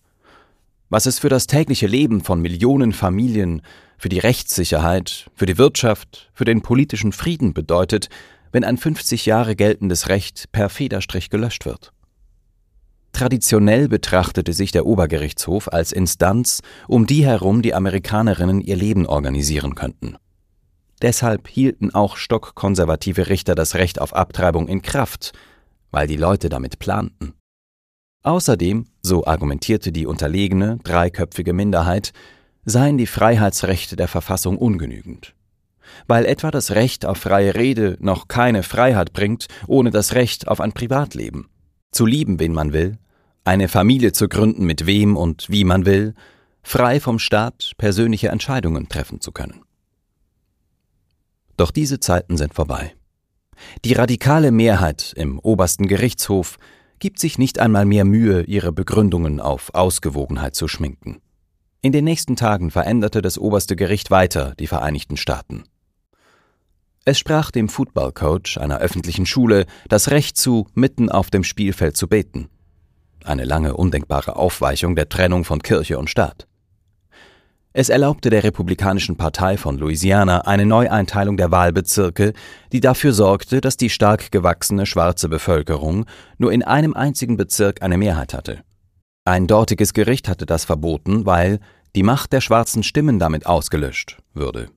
was 0.90 1.06
es 1.06 1.20
für 1.20 1.30
das 1.30 1.46
tägliche 1.46 1.86
Leben 1.86 2.22
von 2.22 2.42
Millionen 2.42 2.94
Familien, 2.94 3.62
für 4.00 4.10
die 4.10 4.18
Rechtssicherheit, 4.18 5.30
für 5.36 5.46
die 5.46 5.60
Wirtschaft, 5.60 6.32
für 6.34 6.46
den 6.46 6.64
politischen 6.64 7.12
Frieden 7.12 7.54
bedeutet, 7.54 8.10
wenn 8.52 8.64
ein 8.64 8.78
50 8.78 9.28
Jahre 9.28 9.56
geltendes 9.56 10.10
Recht 10.10 10.52
per 10.52 10.70
Federstrich 10.70 11.30
gelöscht 11.30 11.68
wird. 11.68 11.94
Traditionell 13.14 13.88
betrachtete 13.88 14.54
sich 14.54 14.72
der 14.72 14.88
Obergerichtshof 14.88 15.72
als 15.72 15.92
Instanz, 15.92 16.64
um 16.88 17.06
die 17.06 17.24
herum 17.24 17.62
die 17.62 17.76
Amerikanerinnen 17.76 18.62
ihr 18.62 18.76
Leben 18.76 19.06
organisieren 19.06 19.76
könnten. 19.76 20.18
Deshalb 21.02 21.48
hielten 21.48 21.94
auch 21.94 22.18
stockkonservative 22.18 23.30
Richter 23.30 23.56
das 23.56 23.76
Recht 23.76 24.02
auf 24.02 24.14
Abtreibung 24.14 24.68
in 24.68 24.82
Kraft, 24.82 25.32
weil 25.92 26.08
die 26.08 26.18
Leute 26.18 26.50
damit 26.50 26.80
planten. 26.80 27.34
Außerdem, 28.24 28.86
so 29.02 29.26
argumentierte 29.26 29.92
die 29.92 30.06
unterlegene, 30.06 30.78
dreiköpfige 30.84 31.54
Minderheit, 31.54 32.12
seien 32.66 32.98
die 32.98 33.08
Freiheitsrechte 33.08 33.96
der 33.96 34.10
Verfassung 34.10 34.58
ungenügend. 34.58 35.36
Weil 36.08 36.26
etwa 36.26 36.52
das 36.52 36.72
Recht 36.72 37.06
auf 37.06 37.18
freie 37.18 37.56
Rede 37.56 37.98
noch 38.00 38.28
keine 38.28 38.62
Freiheit 38.64 39.14
bringt, 39.14 39.48
ohne 39.68 39.90
das 39.90 40.14
Recht 40.14 40.48
auf 40.48 40.60
ein 40.60 40.74
Privatleben. 40.74 41.48
Zu 41.92 42.06
lieben, 42.06 42.40
wen 42.40 42.54
man 42.54 42.74
will, 42.74 42.98
eine 43.46 43.70
Familie 43.70 44.12
zu 44.12 44.28
gründen, 44.28 44.66
mit 44.66 44.86
wem 44.86 45.16
und 45.16 45.50
wie 45.50 45.64
man 45.64 45.86
will, 45.86 46.14
frei 46.62 47.00
vom 47.00 47.20
Staat 47.20 47.72
persönliche 47.78 48.28
Entscheidungen 48.28 48.90
treffen 48.90 49.22
zu 49.22 49.32
können. 49.32 49.64
Doch 51.60 51.72
diese 51.72 52.00
Zeiten 52.00 52.38
sind 52.38 52.54
vorbei. 52.54 52.96
Die 53.84 53.92
radikale 53.92 54.50
Mehrheit 54.50 55.12
im 55.18 55.40
obersten 55.40 55.88
Gerichtshof 55.88 56.58
gibt 57.00 57.20
sich 57.20 57.38
nicht 57.38 57.60
einmal 57.60 57.84
mehr 57.84 58.06
Mühe, 58.06 58.44
ihre 58.44 58.72
Begründungen 58.72 59.42
auf 59.42 59.74
Ausgewogenheit 59.74 60.56
zu 60.56 60.70
schminken. 60.70 61.20
In 61.82 61.92
den 61.92 62.06
nächsten 62.06 62.38
Tagen 62.38 62.72
veränderte 62.72 63.22
das 63.22 63.38
oberste 63.38 63.76
Gericht 63.76 64.10
weiter 64.10 64.54
die 64.58 64.68
Vereinigten 64.68 65.18
Staaten. 65.18 65.66
Es 67.04 67.20
sprach 67.20 67.52
dem 67.52 67.68
Footballcoach 67.68 68.58
einer 68.58 68.80
öffentlichen 68.80 69.26
Schule 69.26 69.66
das 69.90 70.12
Recht 70.12 70.38
zu, 70.38 70.66
mitten 70.76 71.10
auf 71.10 71.30
dem 71.30 71.44
Spielfeld 71.44 71.98
zu 71.98 72.08
beten. 72.08 72.48
Eine 73.26 73.44
lange 73.44 73.76
undenkbare 73.76 74.38
Aufweichung 74.38 74.96
der 74.96 75.10
Trennung 75.10 75.44
von 75.44 75.62
Kirche 75.62 76.00
und 76.00 76.10
Staat. 76.10 76.49
Es 77.80 77.88
erlaubte 77.88 78.30
der 78.30 78.44
Republikanischen 78.44 79.16
Partei 79.16 79.56
von 79.56 79.78
Louisiana 79.78 80.42
eine 80.42 80.66
Neueinteilung 80.66 81.38
der 81.38 81.50
Wahlbezirke, 81.50 82.34
die 82.74 82.82
dafür 82.82 83.14
sorgte, 83.14 83.62
dass 83.62 83.78
die 83.78 83.90
stark 83.90 84.34
gewachsene 84.34 84.86
schwarze 84.86 85.30
Bevölkerung 85.30 86.06
nur 86.38 86.52
in 86.52 86.62
einem 86.62 86.94
einzigen 86.94 87.38
Bezirk 87.38 87.82
eine 87.82 87.98
Mehrheit 87.98 88.34
hatte. 88.34 88.66
Ein 89.24 89.48
dortiges 89.48 89.94
Gericht 89.94 90.28
hatte 90.28 90.46
das 90.46 90.66
verboten, 90.66 91.26
weil 91.26 91.62
die 91.96 92.04
Macht 92.04 92.34
der 92.34 92.42
schwarzen 92.42 92.84
Stimmen 92.84 93.18
damit 93.18 93.46
ausgelöscht 93.46 94.18
würde. 94.34 94.68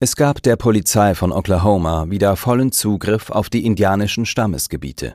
Es 0.00 0.16
gab 0.16 0.42
der 0.42 0.56
Polizei 0.56 1.14
von 1.14 1.30
Oklahoma 1.30 2.10
wieder 2.10 2.34
vollen 2.34 2.72
Zugriff 2.72 3.30
auf 3.30 3.50
die 3.50 3.64
indianischen 3.64 4.26
Stammesgebiete. 4.26 5.14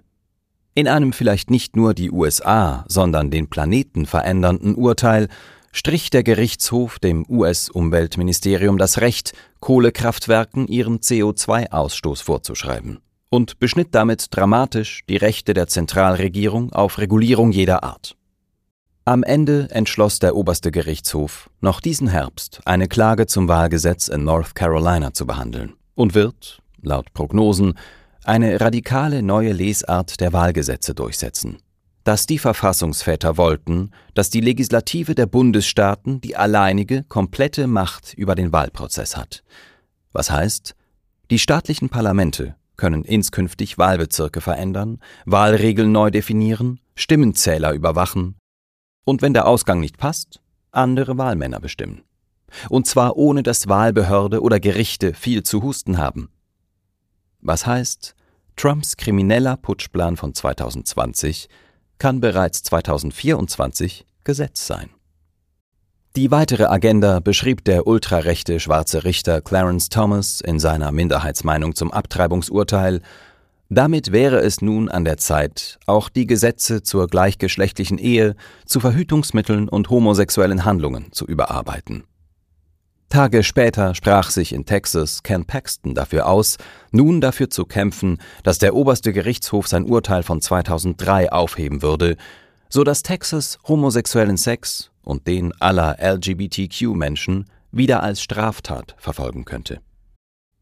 In 0.76 0.88
einem 0.88 1.12
vielleicht 1.12 1.52
nicht 1.52 1.76
nur 1.76 1.94
die 1.94 2.10
USA, 2.10 2.86
sondern 2.88 3.32
den 3.32 3.50
Planeten 3.50 4.06
verändernden 4.06 4.76
Urteil 4.76 5.28
strich 5.76 6.10
der 6.10 6.24
Gerichtshof 6.24 7.00
dem 7.00 7.26
US-Umweltministerium 7.28 8.78
das 8.78 9.02
Recht, 9.02 9.34
Kohlekraftwerken 9.60 10.68
ihren 10.68 11.00
CO2-Ausstoß 11.00 12.24
vorzuschreiben 12.24 13.00
und 13.30 13.60
beschnitt 13.60 13.90
damit 13.92 14.28
dramatisch 14.32 15.02
die 15.10 15.18
Rechte 15.18 15.54
der 15.54 15.68
Zentralregierung 15.68 16.72
auf 16.72 16.98
Regulierung 16.98 17.52
jeder 17.52 17.84
Art. 17.84 18.16
Am 19.04 19.22
Ende 19.22 19.68
entschloss 19.72 20.20
der 20.20 20.36
oberste 20.38 20.72
Gerichtshof, 20.72 21.50
noch 21.60 21.82
diesen 21.82 22.08
Herbst 22.08 22.62
eine 22.64 22.88
Klage 22.88 23.28
zum 23.28 23.50
Wahlgesetz 23.50 24.08
in 24.08 24.24
North 24.24 24.56
Carolina 24.56 25.14
zu 25.14 25.28
behandeln 25.28 25.74
und 25.94 26.16
wird, 26.16 26.62
laut 26.82 27.14
Prognosen, 27.14 27.74
eine 28.24 28.62
radikale 28.62 29.22
neue 29.22 29.52
Lesart 29.52 30.22
der 30.22 30.32
Wahlgesetze 30.32 30.96
durchsetzen. 30.96 31.58
Dass 32.06 32.28
die 32.28 32.38
Verfassungsväter 32.38 33.36
wollten, 33.36 33.92
dass 34.14 34.30
die 34.30 34.40
Legislative 34.40 35.16
der 35.16 35.26
Bundesstaaten 35.26 36.22
die 36.22 36.38
alleinige, 36.38 37.04
komplette 37.04 37.68
Macht 37.68 38.14
über 38.14 38.36
den 38.36 38.54
Wahlprozess 38.54 39.18
hat. 39.18 39.44
Was 40.14 40.32
heißt, 40.32 40.76
die 41.32 41.40
staatlichen 41.40 41.90
Parlamente 41.90 42.56
können 42.78 43.04
inskünftig 43.04 43.78
Wahlbezirke 43.78 44.40
verändern, 44.40 45.00
Wahlregeln 45.26 45.92
neu 45.92 46.12
definieren, 46.12 46.80
Stimmenzähler 46.96 47.74
überwachen 47.74 48.36
und 49.04 49.22
wenn 49.22 49.34
der 49.34 49.48
Ausgang 49.48 49.80
nicht 49.80 49.98
passt, 49.98 50.42
andere 50.72 51.18
Wahlmänner 51.18 51.60
bestimmen. 51.60 52.04
Und 52.70 52.86
zwar 52.86 53.18
ohne 53.18 53.42
dass 53.42 53.68
Wahlbehörde 53.68 54.42
oder 54.42 54.60
Gerichte 54.60 55.16
viel 55.16 55.44
zu 55.44 55.64
husten 55.64 55.98
haben. 55.98 56.30
Was 57.42 57.66
heißt, 57.66 58.16
Trumps 58.56 58.96
krimineller 58.96 59.58
Putschplan 59.58 60.18
von 60.18 60.34
2020 60.34 61.50
kann 61.98 62.20
bereits 62.22 62.64
2024 62.64 64.06
Gesetz 64.24 64.68
sein. 64.68 64.90
Die 66.16 66.32
weitere 66.32 66.66
Agenda 66.66 67.20
beschrieb 67.20 67.66
der 67.66 67.88
ultrarechte 67.88 68.62
schwarze 68.62 69.04
Richter 69.04 69.42
Clarence 69.42 69.90
Thomas 69.90 70.40
in 70.40 70.60
seiner 70.60 70.94
Minderheitsmeinung 70.94 71.76
zum 71.76 71.92
Abtreibungsurteil. 71.92 73.02
Damit 73.70 74.14
wäre 74.14 74.40
es 74.40 74.62
nun 74.62 74.88
an 74.88 75.04
der 75.04 75.18
Zeit, 75.18 75.78
auch 75.88 76.08
die 76.08 76.26
Gesetze 76.26 76.84
zur 76.84 77.08
gleichgeschlechtlichen 77.08 77.98
Ehe, 77.98 78.36
zu 78.66 78.80
Verhütungsmitteln 78.80 79.68
und 79.68 79.90
homosexuellen 79.90 80.64
Handlungen 80.64 81.12
zu 81.12 81.26
überarbeiten. 81.26 82.06
Tage 83.16 83.44
später 83.44 83.96
sprach 83.96 84.30
sich 84.30 84.52
in 84.52 84.66
Texas 84.66 85.24
Ken 85.24 85.46
Paxton 85.46 85.96
dafür 85.96 86.28
aus, 86.28 86.58
nun 86.92 87.22
dafür 87.22 87.50
zu 87.50 87.64
kämpfen, 87.64 88.18
dass 88.44 88.58
der 88.58 88.76
oberste 88.76 89.14
Gerichtshof 89.14 89.70
sein 89.70 89.86
Urteil 89.86 90.22
von 90.22 90.42
2003 90.42 91.32
aufheben 91.32 91.82
würde, 91.82 92.18
so 92.68 92.84
dass 92.84 93.04
Texas 93.04 93.58
homosexuellen 93.70 94.36
Sex 94.36 94.92
und 95.02 95.28
den 95.28 95.54
aller 95.62 95.96
LGBTQ-Menschen 95.98 97.46
wieder 97.72 98.04
als 98.04 98.22
Straftat 98.22 98.98
verfolgen 98.98 99.46
könnte. 99.46 99.80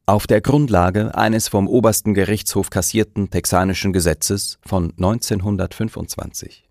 Auf 0.05 0.27
der 0.27 0.41
Grundlage 0.41 1.15
eines 1.15 1.47
vom 1.47 1.67
obersten 1.67 2.13
Gerichtshof 2.13 2.69
kassierten 2.69 3.31
texanischen 3.31 3.93
Gesetzes 3.93 4.59
von 4.63 4.91
1925. 4.91 6.69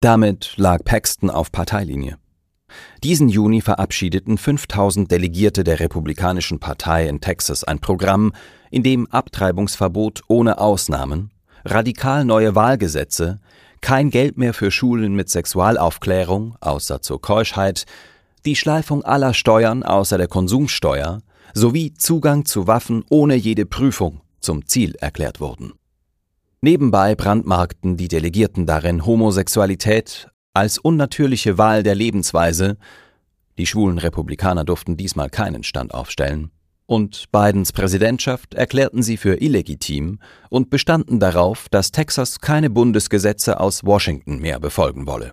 Damit 0.00 0.54
lag 0.56 0.82
Paxton 0.82 1.28
auf 1.28 1.52
Parteilinie. 1.52 2.16
Diesen 3.02 3.28
Juni 3.28 3.60
verabschiedeten 3.60 4.38
5000 4.38 5.10
Delegierte 5.10 5.64
der 5.64 5.80
Republikanischen 5.80 6.58
Partei 6.60 7.08
in 7.08 7.20
Texas 7.20 7.64
ein 7.64 7.78
Programm, 7.78 8.32
in 8.70 8.82
dem 8.82 9.06
Abtreibungsverbot 9.10 10.22
ohne 10.28 10.58
Ausnahmen, 10.58 11.30
radikal 11.64 12.24
neue 12.24 12.54
Wahlgesetze, 12.54 13.40
kein 13.80 14.10
Geld 14.10 14.38
mehr 14.38 14.54
für 14.54 14.70
Schulen 14.70 15.14
mit 15.14 15.28
Sexualaufklärung, 15.28 16.56
außer 16.60 17.02
zur 17.02 17.20
Keuschheit, 17.20 17.84
die 18.44 18.56
Schleifung 18.56 19.04
aller 19.04 19.34
Steuern 19.34 19.82
außer 19.82 20.18
der 20.18 20.28
Konsumsteuer 20.28 21.22
sowie 21.54 21.94
Zugang 21.94 22.44
zu 22.44 22.66
Waffen 22.66 23.04
ohne 23.10 23.34
jede 23.34 23.66
Prüfung 23.66 24.20
zum 24.40 24.66
Ziel 24.66 24.94
erklärt 24.96 25.40
wurden. 25.40 25.72
Nebenbei 26.60 27.14
brandmarkten 27.14 27.96
die 27.96 28.08
Delegierten 28.08 28.66
darin 28.66 29.04
Homosexualität 29.04 30.30
als 30.54 30.78
unnatürliche 30.78 31.58
Wahl 31.58 31.82
der 31.82 31.94
Lebensweise, 31.94 32.78
die 33.58 33.66
schwulen 33.66 33.98
Republikaner 33.98 34.64
durften 34.64 34.96
diesmal 34.96 35.28
keinen 35.28 35.64
Stand 35.64 35.92
aufstellen, 35.92 36.50
und 36.86 37.32
Bidens 37.32 37.72
Präsidentschaft 37.72 38.54
erklärten 38.54 39.02
sie 39.02 39.16
für 39.16 39.40
illegitim 39.40 40.18
und 40.50 40.70
bestanden 40.70 41.18
darauf, 41.18 41.68
dass 41.70 41.92
Texas 41.92 42.40
keine 42.40 42.70
Bundesgesetze 42.70 43.58
aus 43.58 43.84
Washington 43.84 44.38
mehr 44.38 44.60
befolgen 44.60 45.06
wolle. 45.06 45.32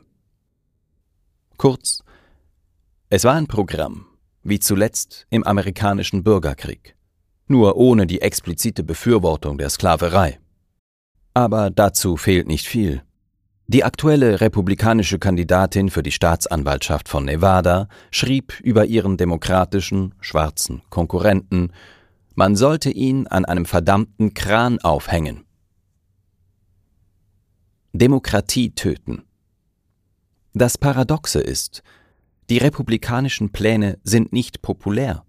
Kurz, 1.57 2.03
es 3.09 3.25
war 3.25 3.35
ein 3.35 3.47
Programm, 3.47 4.05
wie 4.43 4.59
zuletzt 4.59 5.27
im 5.29 5.43
amerikanischen 5.43 6.23
Bürgerkrieg, 6.23 6.95
nur 7.47 7.75
ohne 7.75 8.07
die 8.07 8.21
explizite 8.21 8.83
Befürwortung 8.83 9.57
der 9.57 9.69
Sklaverei. 9.69 10.39
Aber 11.33 11.69
dazu 11.69 12.17
fehlt 12.17 12.47
nicht 12.47 12.65
viel. 12.65 13.03
Die 13.73 13.85
aktuelle 13.85 14.41
republikanische 14.41 15.17
Kandidatin 15.17 15.89
für 15.89 16.03
die 16.03 16.11
Staatsanwaltschaft 16.11 17.07
von 17.07 17.23
Nevada 17.23 17.87
schrieb 18.11 18.59
über 18.59 18.83
ihren 18.83 19.15
demokratischen, 19.15 20.13
schwarzen 20.19 20.81
Konkurrenten, 20.89 21.71
man 22.35 22.57
sollte 22.57 22.89
ihn 22.89 23.27
an 23.27 23.45
einem 23.45 23.65
verdammten 23.65 24.33
Kran 24.33 24.79
aufhängen. 24.79 25.45
Demokratie 27.93 28.75
töten. 28.75 29.23
Das 30.53 30.77
Paradoxe 30.77 31.39
ist, 31.39 31.81
die 32.49 32.57
republikanischen 32.57 33.53
Pläne 33.53 33.99
sind 34.03 34.33
nicht 34.33 34.61
populär. 34.61 35.23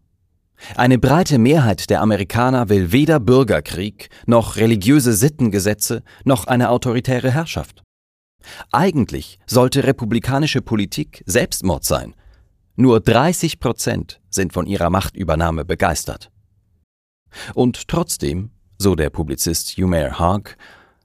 Eine 0.75 0.99
breite 0.99 1.39
Mehrheit 1.39 1.91
der 1.91 2.01
Amerikaner 2.01 2.69
will 2.69 2.91
weder 2.91 3.21
Bürgerkrieg, 3.21 4.09
noch 4.27 4.57
religiöse 4.57 5.13
Sittengesetze, 5.13 6.03
noch 6.25 6.49
eine 6.49 6.71
autoritäre 6.71 7.31
Herrschaft. 7.31 7.85
Eigentlich 8.71 9.39
sollte 9.47 9.85
republikanische 9.85 10.63
Politik 10.63 11.23
Selbstmord 11.27 11.85
sein. 11.85 12.15
Nur 12.77 13.01
30 13.01 13.61
Prozent 13.61 14.21
sind 14.31 14.53
von 14.53 14.67
ihrer 14.67 14.91
Machtübernahme 14.91 15.65
begeistert. 15.65 16.31
Und 17.55 17.89
trotzdem, 17.89 18.51
so 18.79 18.95
der 18.95 19.11
Publizist 19.11 19.79
Umair 19.79 20.19
Haag, 20.19 20.57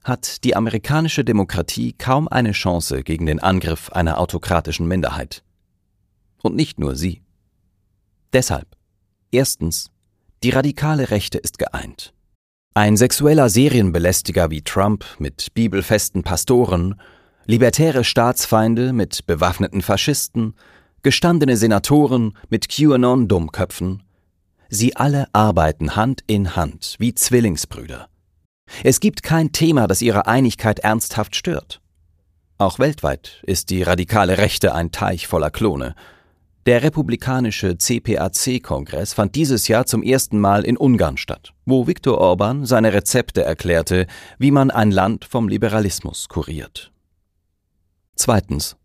hat 0.04 0.44
die 0.44 0.56
amerikanische 0.56 1.24
Demokratie 1.24 1.92
kaum 1.92 2.28
eine 2.28 2.52
Chance 2.52 3.02
gegen 3.02 3.26
den 3.26 3.40
Angriff 3.40 3.90
einer 3.90 4.18
autokratischen 4.18 4.88
Minderheit. 4.88 5.42
Und 6.42 6.56
nicht 6.56 6.78
nur 6.78 6.96
sie. 6.96 7.22
Deshalb, 8.32 8.68
erstens, 9.30 9.90
die 10.42 10.50
radikale 10.50 11.10
Rechte 11.10 11.38
ist 11.38 11.58
geeint. 11.58 12.14
Ein 12.74 12.96
sexueller 12.96 13.48
Serienbelästiger 13.48 14.50
wie 14.50 14.62
Trump 14.62 15.04
mit 15.18 15.52
bibelfesten 15.54 16.22
Pastoren 16.22 17.00
libertäre 17.48 18.04
Staatsfeinde 18.04 18.92
mit 18.92 19.26
bewaffneten 19.26 19.80
Faschisten, 19.80 20.54
gestandene 21.02 21.56
Senatoren 21.56 22.36
mit 22.50 22.68
QAnon-Dummköpfen. 22.68 24.02
Sie 24.68 24.94
alle 24.96 25.28
arbeiten 25.32 25.96
Hand 25.96 26.22
in 26.26 26.56
Hand 26.56 26.96
wie 26.98 27.14
Zwillingsbrüder. 27.14 28.08
Es 28.84 29.00
gibt 29.00 29.22
kein 29.22 29.50
Thema, 29.52 29.86
das 29.86 30.02
ihre 30.02 30.26
Einigkeit 30.26 30.80
ernsthaft 30.80 31.36
stört. 31.36 31.80
Auch 32.58 32.78
weltweit 32.78 33.42
ist 33.46 33.70
die 33.70 33.82
radikale 33.82 34.36
Rechte 34.36 34.74
ein 34.74 34.92
Teich 34.92 35.26
voller 35.26 35.50
Klone. 35.50 35.94
Der 36.66 36.82
republikanische 36.82 37.78
CPAC-Kongress 37.78 39.14
fand 39.14 39.36
dieses 39.36 39.68
Jahr 39.68 39.86
zum 39.86 40.02
ersten 40.02 40.38
Mal 40.38 40.66
in 40.66 40.76
Ungarn 40.76 41.16
statt, 41.16 41.54
wo 41.64 41.86
Viktor 41.86 42.18
Orban 42.18 42.66
seine 42.66 42.92
Rezepte 42.92 43.42
erklärte, 43.42 44.06
wie 44.38 44.50
man 44.50 44.70
ein 44.70 44.90
Land 44.90 45.24
vom 45.24 45.48
Liberalismus 45.48 46.28
kuriert. 46.28 46.92
Zweitens. 48.18 48.76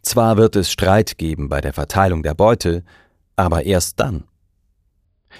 Zwar 0.00 0.38
wird 0.38 0.56
es 0.56 0.72
Streit 0.72 1.18
geben 1.18 1.50
bei 1.50 1.60
der 1.60 1.74
Verteilung 1.74 2.22
der 2.22 2.32
Beute, 2.32 2.84
aber 3.36 3.66
erst 3.66 4.00
dann. 4.00 4.24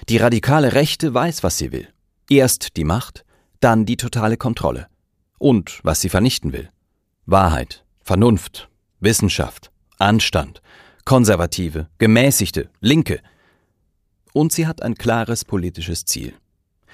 Die 0.07 0.17
radikale 0.17 0.73
Rechte 0.73 1.15
weiß, 1.15 1.41
was 1.41 1.57
sie 1.57 1.71
will. 1.71 1.87
Erst 2.29 2.77
die 2.77 2.83
Macht, 2.83 3.25
dann 3.59 3.87
die 3.87 3.97
totale 3.97 4.37
Kontrolle. 4.37 4.87
Und 5.39 5.79
was 5.81 5.99
sie 5.99 6.09
vernichten 6.09 6.53
will. 6.53 6.69
Wahrheit, 7.25 7.83
Vernunft, 8.03 8.69
Wissenschaft, 8.99 9.71
Anstand, 9.97 10.61
Konservative, 11.03 11.87
Gemäßigte, 11.97 12.69
Linke. 12.81 13.19
Und 14.31 14.51
sie 14.51 14.67
hat 14.67 14.83
ein 14.83 14.93
klares 14.93 15.43
politisches 15.43 16.05
Ziel. 16.05 16.35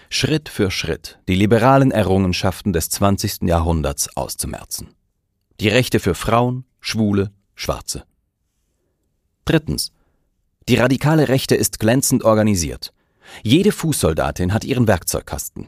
Schritt 0.10 0.48
für 0.48 0.72
Schritt 0.72 1.20
die 1.28 1.36
liberalen 1.36 1.92
Errungenschaften 1.92 2.72
des 2.72 2.90
20. 2.90 3.42
Jahrhunderts 3.42 4.16
auszumerzen 4.16 4.96
die 5.60 5.70
Rechte 5.70 6.00
für 6.00 6.16
Frauen, 6.16 6.66
Schwule, 6.80 7.32
Schwarze. 7.56 8.04
Drittens. 9.46 9.92
Die 10.68 10.76
radikale 10.76 11.28
Rechte 11.28 11.56
ist 11.56 11.80
glänzend 11.80 12.24
organisiert. 12.24 12.94
Jede 13.44 13.72
Fußsoldatin 13.72 14.54
hat 14.54 14.64
ihren 14.64 14.88
Werkzeugkasten. 14.88 15.68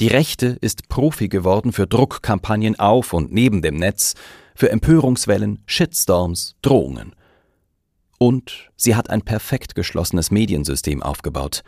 Die 0.00 0.08
Rechte 0.08 0.56
ist 0.60 0.88
Profi 0.88 1.28
geworden 1.28 1.72
für 1.72 1.86
Druckkampagnen 1.86 2.78
auf 2.78 3.12
und 3.12 3.32
neben 3.32 3.60
dem 3.60 3.76
Netz, 3.76 4.14
für 4.54 4.70
Empörungswellen, 4.70 5.62
Shitstorms, 5.66 6.56
Drohungen. 6.62 7.14
Und 8.18 8.70
sie 8.76 8.94
hat 8.94 9.08
ein 9.10 9.22
perfekt 9.22 9.74
geschlossenes 9.74 10.30
Mediensystem 10.30 11.02
aufgebaut. 11.02 11.62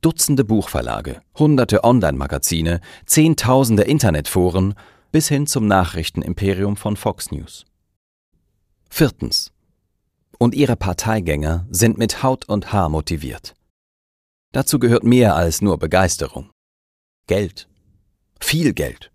Dutzende 0.00 0.44
Buchverlage, 0.44 1.20
hunderte 1.38 1.84
Online-Magazine, 1.84 2.80
zehntausende 3.04 3.82
Internetforen 3.82 4.74
bis 5.12 5.28
hin 5.28 5.46
zum 5.46 5.66
Nachrichtenimperium 5.66 6.76
von 6.76 6.96
Fox 6.96 7.30
News. 7.30 7.64
Viertens. 8.88 9.52
Und 10.38 10.54
ihre 10.54 10.76
Parteigänger 10.76 11.66
sind 11.70 11.98
mit 11.98 12.22
Haut 12.22 12.48
und 12.48 12.72
Haar 12.72 12.88
motiviert. 12.88 13.54
Dazu 14.52 14.78
gehört 14.78 15.04
mehr 15.04 15.36
als 15.36 15.62
nur 15.62 15.78
Begeisterung. 15.78 16.50
Geld. 17.26 17.68
Viel 18.40 18.72
Geld. 18.72 19.12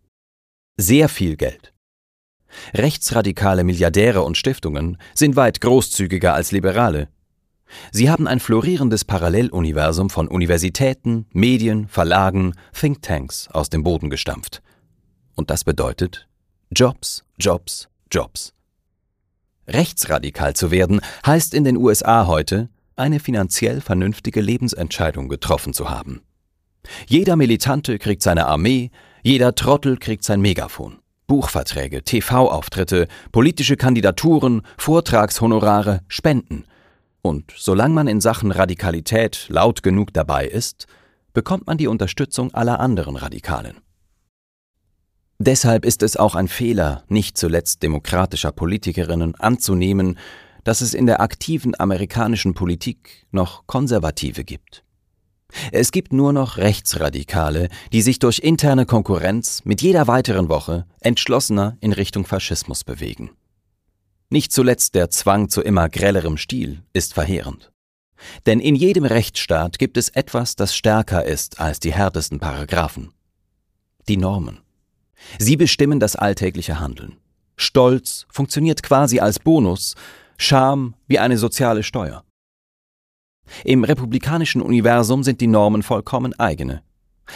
Sehr 0.78 1.10
viel 1.10 1.36
Geld. 1.36 1.74
Rechtsradikale 2.74 3.64
Milliardäre 3.64 4.22
und 4.22 4.38
Stiftungen 4.38 4.98
sind 5.14 5.36
weit 5.36 5.62
großzügiger 5.62 6.34
als 6.34 6.52
Liberale. 6.52 7.10
Sie 7.92 8.10
haben 8.10 8.28
ein 8.28 8.40
florierendes 8.40 9.04
Paralleluniversum 9.04 10.10
von 10.10 10.28
Universitäten, 10.28 11.26
Medien, 11.32 11.88
Verlagen, 11.88 12.54
Thinktanks 12.74 13.50
aus 13.50 13.70
dem 13.70 13.84
Boden 13.84 14.10
gestampft. 14.10 14.62
Und 15.36 15.50
das 15.50 15.64
bedeutet 15.64 16.28
Jobs, 16.72 17.24
Jobs, 17.38 17.90
Jobs. 18.12 18.54
Rechtsradikal 19.68 20.56
zu 20.56 20.72
werden 20.72 21.02
heißt 21.26 21.54
in 21.54 21.64
den 21.64 21.78
USA 21.78 22.28
heute, 22.28 22.70
eine 22.96 23.20
finanziell 23.20 23.82
vernünftige 23.82 24.42
Lebensentscheidung 24.42 25.28
getroffen 25.28 25.74
zu 25.74 25.90
haben. 25.90 26.22
Jeder 27.08 27.36
Militante 27.36 27.98
kriegt 27.98 28.22
seine 28.22 28.46
Armee, 28.46 28.92
jeder 29.24 29.56
Trottel 29.56 29.98
kriegt 29.98 30.24
sein 30.24 30.40
Megafon. 30.40 31.00
Buchverträge, 31.28 32.04
TV-Auftritte, 32.04 33.08
politische 33.32 33.78
Kandidaturen, 33.78 34.62
Vortragshonorare, 34.78 36.02
Spenden. 36.08 36.66
Und 37.24 37.52
solange 37.58 37.96
man 37.96 38.08
in 38.08 38.22
Sachen 38.22 38.52
Radikalität 38.52 39.48
laut 39.50 39.82
genug 39.82 40.14
dabei 40.14 40.48
ist, 40.48 40.86
bekommt 41.34 41.66
man 41.66 41.80
die 41.80 41.88
Unterstützung 41.88 42.54
aller 42.54 42.80
anderen 42.80 43.16
Radikalen. 43.16 43.78
Deshalb 45.38 45.86
ist 45.86 46.02
es 46.02 46.16
auch 46.16 46.36
ein 46.36 46.48
Fehler, 46.48 47.04
nicht 47.10 47.38
zuletzt 47.38 47.84
demokratischer 47.84 48.52
Politikerinnen 48.52 49.36
anzunehmen, 49.36 50.18
dass 50.64 50.82
es 50.82 50.94
in 50.94 51.06
der 51.06 51.20
aktiven 51.22 51.80
amerikanischen 51.80 52.54
Politik 52.54 53.28
noch 53.32 53.68
Konservative 53.68 54.44
gibt. 54.44 54.84
Es 55.72 55.92
gibt 55.92 56.12
nur 56.12 56.34
noch 56.34 56.58
Rechtsradikale, 56.58 57.70
die 57.94 58.02
sich 58.02 58.20
durch 58.20 58.40
interne 58.40 58.86
Konkurrenz 58.86 59.64
mit 59.64 59.82
jeder 59.82 60.08
weiteren 60.08 60.50
Woche 60.50 60.86
entschlossener 61.02 61.78
in 61.82 61.94
Richtung 61.94 62.26
Faschismus 62.26 62.84
bewegen. 62.84 63.32
Nicht 64.30 64.52
zuletzt 64.52 64.96
der 64.96 65.10
Zwang 65.12 65.50
zu 65.50 65.62
immer 65.62 65.88
grellerem 65.88 66.38
Stil 66.38 66.82
ist 66.94 67.14
verheerend. 67.14 67.72
Denn 68.46 68.60
in 68.60 68.76
jedem 68.76 69.06
Rechtsstaat 69.06 69.78
gibt 69.78 69.98
es 69.98 70.10
etwas, 70.10 70.56
das 70.56 70.76
stärker 70.76 71.26
ist 71.26 71.60
als 71.60 71.80
die 71.80 71.94
härtesten 71.94 72.40
Paragraphen. 72.40 73.12
Die 74.08 74.18
Normen. 74.18 74.65
Sie 75.40 75.58
bestimmen 75.58 76.00
das 76.00 76.16
alltägliche 76.16 76.80
Handeln. 76.80 77.18
Stolz 77.58 78.26
funktioniert 78.30 78.84
quasi 78.84 79.20
als 79.20 79.40
Bonus, 79.40 79.96
Scham 80.38 80.96
wie 81.08 81.20
eine 81.20 81.38
soziale 81.38 81.84
Steuer. 81.84 82.24
Im 83.64 83.84
republikanischen 83.84 84.62
Universum 84.62 85.24
sind 85.24 85.40
die 85.40 85.48
Normen 85.48 85.84
vollkommen 85.84 86.38
eigene. 86.40 86.84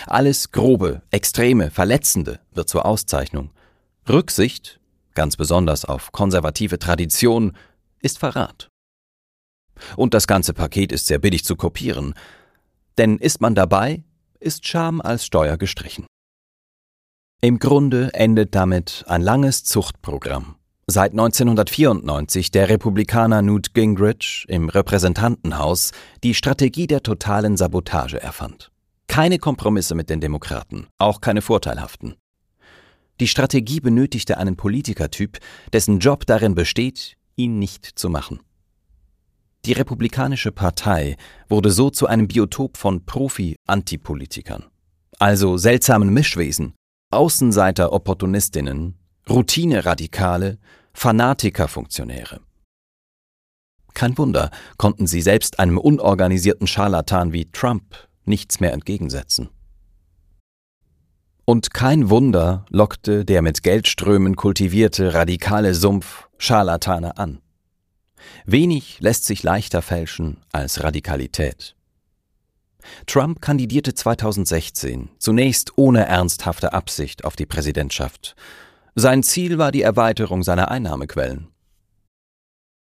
Alles 0.07 0.51
Grobe, 0.51 1.01
Extreme, 1.11 1.71
Verletzende 1.71 2.39
wird 2.51 2.69
zur 2.69 2.85
Auszeichnung. 2.85 3.51
Rücksicht, 4.07 4.79
ganz 5.15 5.37
besonders 5.37 5.85
auf 5.85 6.11
konservative 6.11 6.79
Tradition, 6.79 7.55
ist 8.01 8.19
Verrat. 8.19 8.69
Und 9.95 10.13
das 10.13 10.27
ganze 10.27 10.53
Paket 10.53 10.91
ist 10.91 11.07
sehr 11.07 11.19
billig 11.19 11.45
zu 11.45 11.55
kopieren. 11.55 12.13
Denn 12.97 13.17
ist 13.17 13.39
man 13.39 13.55
dabei, 13.55 14.03
ist 14.39 14.67
Scham 14.67 14.99
als 15.01 15.25
Steuer 15.25 15.57
gestrichen. 15.57 16.05
Im 17.41 17.57
Grunde 17.57 18.13
endet 18.13 18.53
damit 18.53 19.05
ein 19.07 19.21
langes 19.21 19.63
Zuchtprogramm, 19.63 20.55
seit 20.87 21.11
1994 21.11 22.51
der 22.51 22.67
Republikaner 22.67 23.41
Newt 23.41 23.73
Gingrich 23.73 24.43
im 24.49 24.67
Repräsentantenhaus 24.67 25.93
die 26.21 26.33
Strategie 26.33 26.85
der 26.85 27.01
totalen 27.01 27.55
Sabotage 27.55 28.21
erfand. 28.21 28.71
Keine 29.07 29.39
Kompromisse 29.39 29.95
mit 29.95 30.09
den 30.09 30.19
Demokraten, 30.19 30.87
auch 30.97 31.21
keine 31.21 31.41
vorteilhaften. 31.41 32.15
Die 33.21 33.29
Strategie 33.29 33.79
benötigte 33.79 34.37
einen 34.37 34.57
Politikertyp, 34.57 35.39
dessen 35.71 35.99
Job 35.99 36.25
darin 36.25 36.55
besteht, 36.55 37.15
ihn 37.37 37.57
nicht 37.57 37.85
zu 37.85 38.09
machen. 38.09 38.41
Die 39.63 39.71
Republikanische 39.71 40.51
Partei 40.51 41.15
wurde 41.47 41.71
so 41.71 41.89
zu 41.89 42.05
einem 42.05 42.27
Biotop 42.27 42.75
von 42.75 43.05
Profi-Antipolitikern, 43.05 44.65
also 45.19 45.55
seltsamen 45.55 46.09
Mischwesen, 46.09 46.73
Außenseiter-Opportunistinnen, 47.11 48.95
Routine-Radikale, 49.27 50.59
Fanatiker-Funktionäre. 50.93 52.41
Kein 53.95 54.15
Wunder, 54.17 54.51
konnten 54.77 55.07
sie 55.07 55.21
selbst 55.21 55.59
einem 55.59 55.79
unorganisierten 55.79 56.67
Scharlatan 56.67 57.33
wie 57.33 57.51
Trump 57.51 58.07
nichts 58.25 58.59
mehr 58.59 58.73
entgegensetzen. 58.73 59.49
Und 61.45 61.73
kein 61.73 62.11
Wunder 62.11 62.65
lockte 62.69 63.25
der 63.25 63.41
mit 63.41 63.63
Geldströmen 63.63 64.35
kultivierte 64.35 65.15
radikale 65.15 65.73
Sumpf 65.73 66.29
Scharlatane 66.37 67.17
an. 67.17 67.41
Wenig 68.45 68.99
lässt 68.99 69.25
sich 69.25 69.41
leichter 69.41 69.81
fälschen 69.81 70.37
als 70.51 70.83
Radikalität. 70.83 71.75
Trump 73.07 73.41
kandidierte 73.41 73.93
2016 73.93 75.09
zunächst 75.17 75.73
ohne 75.77 76.05
ernsthafte 76.05 76.73
Absicht 76.73 77.25
auf 77.25 77.35
die 77.35 77.45
Präsidentschaft 77.45 78.35
sein 78.99 79.23
Ziel 79.23 79.57
war 79.57 79.71
die 79.71 79.81
Erweiterung 79.81 80.43
seiner 80.43 80.71
Einnahmequellen. 80.71 81.47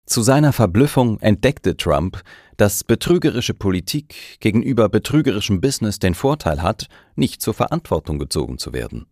Zu 0.05 0.21
seiner 0.23 0.53
Verblüffung 0.53 1.19
entdeckte 1.19 1.75
Trump, 1.75 2.23
dass 2.55 2.83
betrügerische 2.83 3.53
Politik 3.53 4.39
gegenüber 4.39 4.89
betrügerischem 4.89 5.61
Business 5.61 5.99
den 5.99 6.15
Vorteil 6.15 6.61
hat, 6.61 6.87
nicht 7.15 7.41
zur 7.41 7.53
Verantwortung 7.53 8.17
gezogen 8.17 8.57
zu 8.57 8.73
werden. 8.73 9.05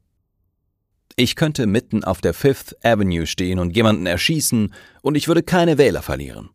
Ich 1.17 1.35
könnte 1.35 1.67
mitten 1.67 2.03
auf 2.03 2.21
der 2.21 2.33
Fifth 2.33 2.75
Avenue 2.83 3.27
stehen 3.27 3.59
und 3.59 3.75
jemanden 3.75 4.05
erschießen, 4.05 4.73
und 5.01 5.15
ich 5.15 5.27
würde 5.27 5.43
keine 5.43 5.77
Wähler 5.77 6.01
verlieren. 6.01 6.49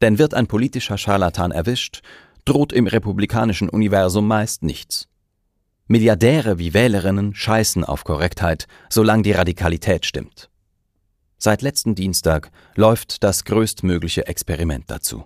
Denn 0.00 0.18
wird 0.18 0.34
ein 0.34 0.48
politischer 0.48 0.98
Scharlatan 0.98 1.52
erwischt, 1.52 2.02
droht 2.44 2.72
im 2.72 2.86
republikanischen 2.86 3.68
Universum 3.68 4.26
meist 4.26 4.62
nichts. 4.62 5.08
Milliardäre 5.86 6.58
wie 6.58 6.74
Wählerinnen 6.74 7.34
scheißen 7.34 7.84
auf 7.84 8.04
Korrektheit, 8.04 8.66
solange 8.88 9.22
die 9.22 9.32
Radikalität 9.32 10.06
stimmt. 10.06 10.48
Seit 11.38 11.60
letzten 11.60 11.94
Dienstag 11.94 12.50
läuft 12.76 13.24
das 13.24 13.44
größtmögliche 13.44 14.26
Experiment 14.26 14.84
dazu. 14.90 15.24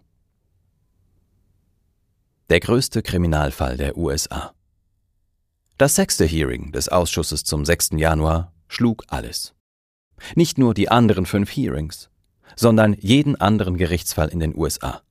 Der 2.48 2.61
größte 2.61 3.02
Kriminalfall 3.02 3.76
der 3.76 3.96
USA. 3.96 4.55
Das 5.79 5.94
sechste 5.94 6.24
Hearing 6.24 6.72
des 6.72 6.88
Ausschusses 6.88 7.44
zum 7.44 7.64
6. 7.64 7.90
Januar 7.96 8.52
schlug 8.66 9.05
alles. 9.09 9.55
Nicht 10.35 10.57
nur 10.57 10.72
die 10.72 10.88
anderen 10.88 11.26
fünf 11.26 11.50
Hearings, 11.50 12.09
sondern 12.55 12.94
jeden 12.94 13.37
anderen 13.37 13.76
Gerichtsfall 13.76 14.29
in 14.29 14.40
den 14.40 14.57
USA. 14.57 15.02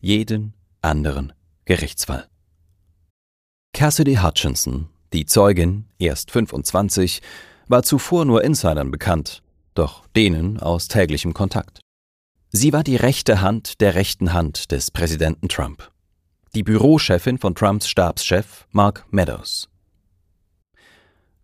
Jeden 0.00 0.54
anderen 0.82 1.32
Gerichtsfall. 1.64 2.28
Cassidy 3.72 4.16
Hutchinson, 4.16 4.88
die 5.12 5.24
Zeugin, 5.24 5.86
erst 5.98 6.30
25, 6.30 7.22
war 7.68 7.82
zuvor 7.82 8.24
nur 8.24 8.44
Insidern 8.44 8.90
bekannt, 8.90 9.42
doch 9.74 10.06
denen 10.08 10.60
aus 10.60 10.88
täglichem 10.88 11.32
Kontakt. 11.32 11.80
Sie 12.50 12.72
war 12.74 12.84
die 12.84 12.96
rechte 12.96 13.40
Hand 13.40 13.80
der 13.80 13.94
rechten 13.94 14.34
Hand 14.34 14.72
des 14.72 14.90
Präsidenten 14.90 15.48
Trump, 15.48 15.90
die 16.54 16.62
Bürochefin 16.62 17.38
von 17.38 17.54
Trumps 17.54 17.88
Stabschef 17.88 18.66
Mark 18.72 19.06
Meadows. 19.10 19.68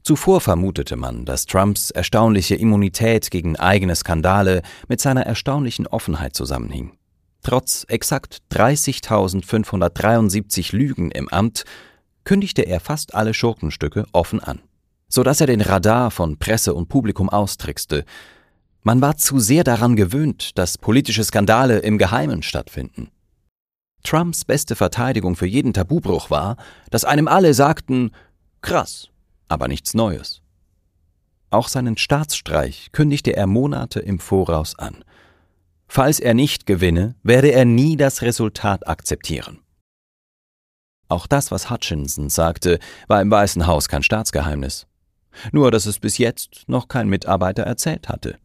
Zuvor 0.03 0.41
vermutete 0.41 0.97
man, 0.97 1.25
dass 1.25 1.47
Trumps 1.47 1.91
erstaunliche 1.91 2.57
Immunität 2.57 3.31
gegen 3.31 3.57
eigene 3.57 3.95
Skandale 3.97 4.63
mit 4.89 5.01
seiner 5.01 5.23
erstaunlichen 5.23 5.87
Offenheit 5.87 6.35
zusammenhing. 6.35 6.98
Trotz 7.43 7.85
exakt 7.89 8.39
30.573 8.53 10.75
Lügen 10.75 11.11
im 11.11 11.29
Amt 11.29 11.65
kündigte 12.25 12.63
er 12.63 12.81
fast 12.81 13.15
alle 13.15 13.33
Schurkenstücke 13.33 14.07
offen 14.13 14.41
an, 14.41 14.61
so 15.09 15.23
dass 15.23 15.41
er 15.41 15.47
den 15.47 15.61
Radar 15.61 16.11
von 16.11 16.39
Presse 16.39 16.75
und 16.75 16.89
Publikum 16.89 17.29
austrickste. 17.29 18.05
Man 18.83 19.01
war 19.01 19.17
zu 19.17 19.39
sehr 19.39 19.65
daran 19.65 19.97
gewöhnt, 19.97 20.59
dass 20.59 20.79
politische 20.79 21.25
Skandale 21.25 21.79
im 21.79 21.99
Geheimen 21.99 22.43
stattfinden. 22.43 23.11
Trumps 24.05 24.45
beste 24.45 24.77
Verteidigung 24.77 25.37
für 25.37 25.47
jeden 25.47 25.73
Tabubruch 25.73 26.31
war, 26.31 26.57
dass 26.91 27.05
einem 27.05 27.29
alle 27.29 27.55
sagten, 27.55 28.13
krass, 28.63 29.09
aber 29.49 29.69
nichts 29.69 29.95
Neues. 29.95 30.43
Auch 31.51 31.69
seinen 31.69 31.97
Staatsstreich 31.97 32.91
kündigte 32.93 33.35
er 33.35 33.47
Monate 33.47 34.01
im 34.01 34.19
Voraus 34.19 34.79
an. 34.79 35.05
Falls 35.89 36.21
er 36.21 36.35
nicht 36.35 36.67
gewinne, 36.67 37.15
werde 37.23 37.53
er 37.53 37.65
nie 37.65 37.97
das 37.97 38.23
Resultat 38.23 38.87
akzeptieren. 38.87 39.61
Auch 41.09 41.27
das, 41.27 41.51
was 41.51 41.71
Hutchinson 41.71 42.29
sagte, 42.29 42.79
war 43.07 43.23
im 43.23 43.31
Weißen 43.31 43.67
Haus 43.67 43.89
kein 43.89 44.03
Staatsgeheimnis. 44.03 44.87
Nur, 45.53 45.71
dass 45.71 45.87
es 45.87 45.99
bis 45.99 46.19
jetzt 46.19 46.65
noch 46.67 46.89
kein 46.89 47.09
Mitarbeiter 47.09 47.63
erzählt 47.63 48.09
hatte. 48.09 48.39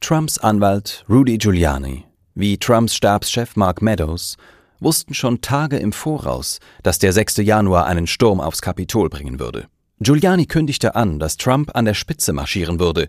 Trumps 0.00 0.38
Anwalt 0.38 1.04
Rudy 1.08 1.38
Giuliani 1.38 2.04
wie 2.36 2.58
Trumps 2.58 2.96
Stabschef 2.96 3.54
Mark 3.54 3.80
Meadows 3.80 4.36
wussten 4.80 5.14
schon 5.14 5.40
Tage 5.40 5.76
im 5.76 5.92
Voraus, 5.92 6.58
dass 6.82 6.98
der 6.98 7.12
6. 7.12 7.36
Januar 7.36 7.86
einen 7.86 8.08
Sturm 8.08 8.40
aufs 8.40 8.60
Kapitol 8.60 9.08
bringen 9.08 9.38
würde. 9.38 9.68
Giuliani 10.00 10.46
kündigte 10.46 10.96
an, 10.96 11.20
dass 11.20 11.36
Trump 11.36 11.76
an 11.76 11.84
der 11.84 11.94
Spitze 11.94 12.32
marschieren 12.32 12.80
würde, 12.80 13.06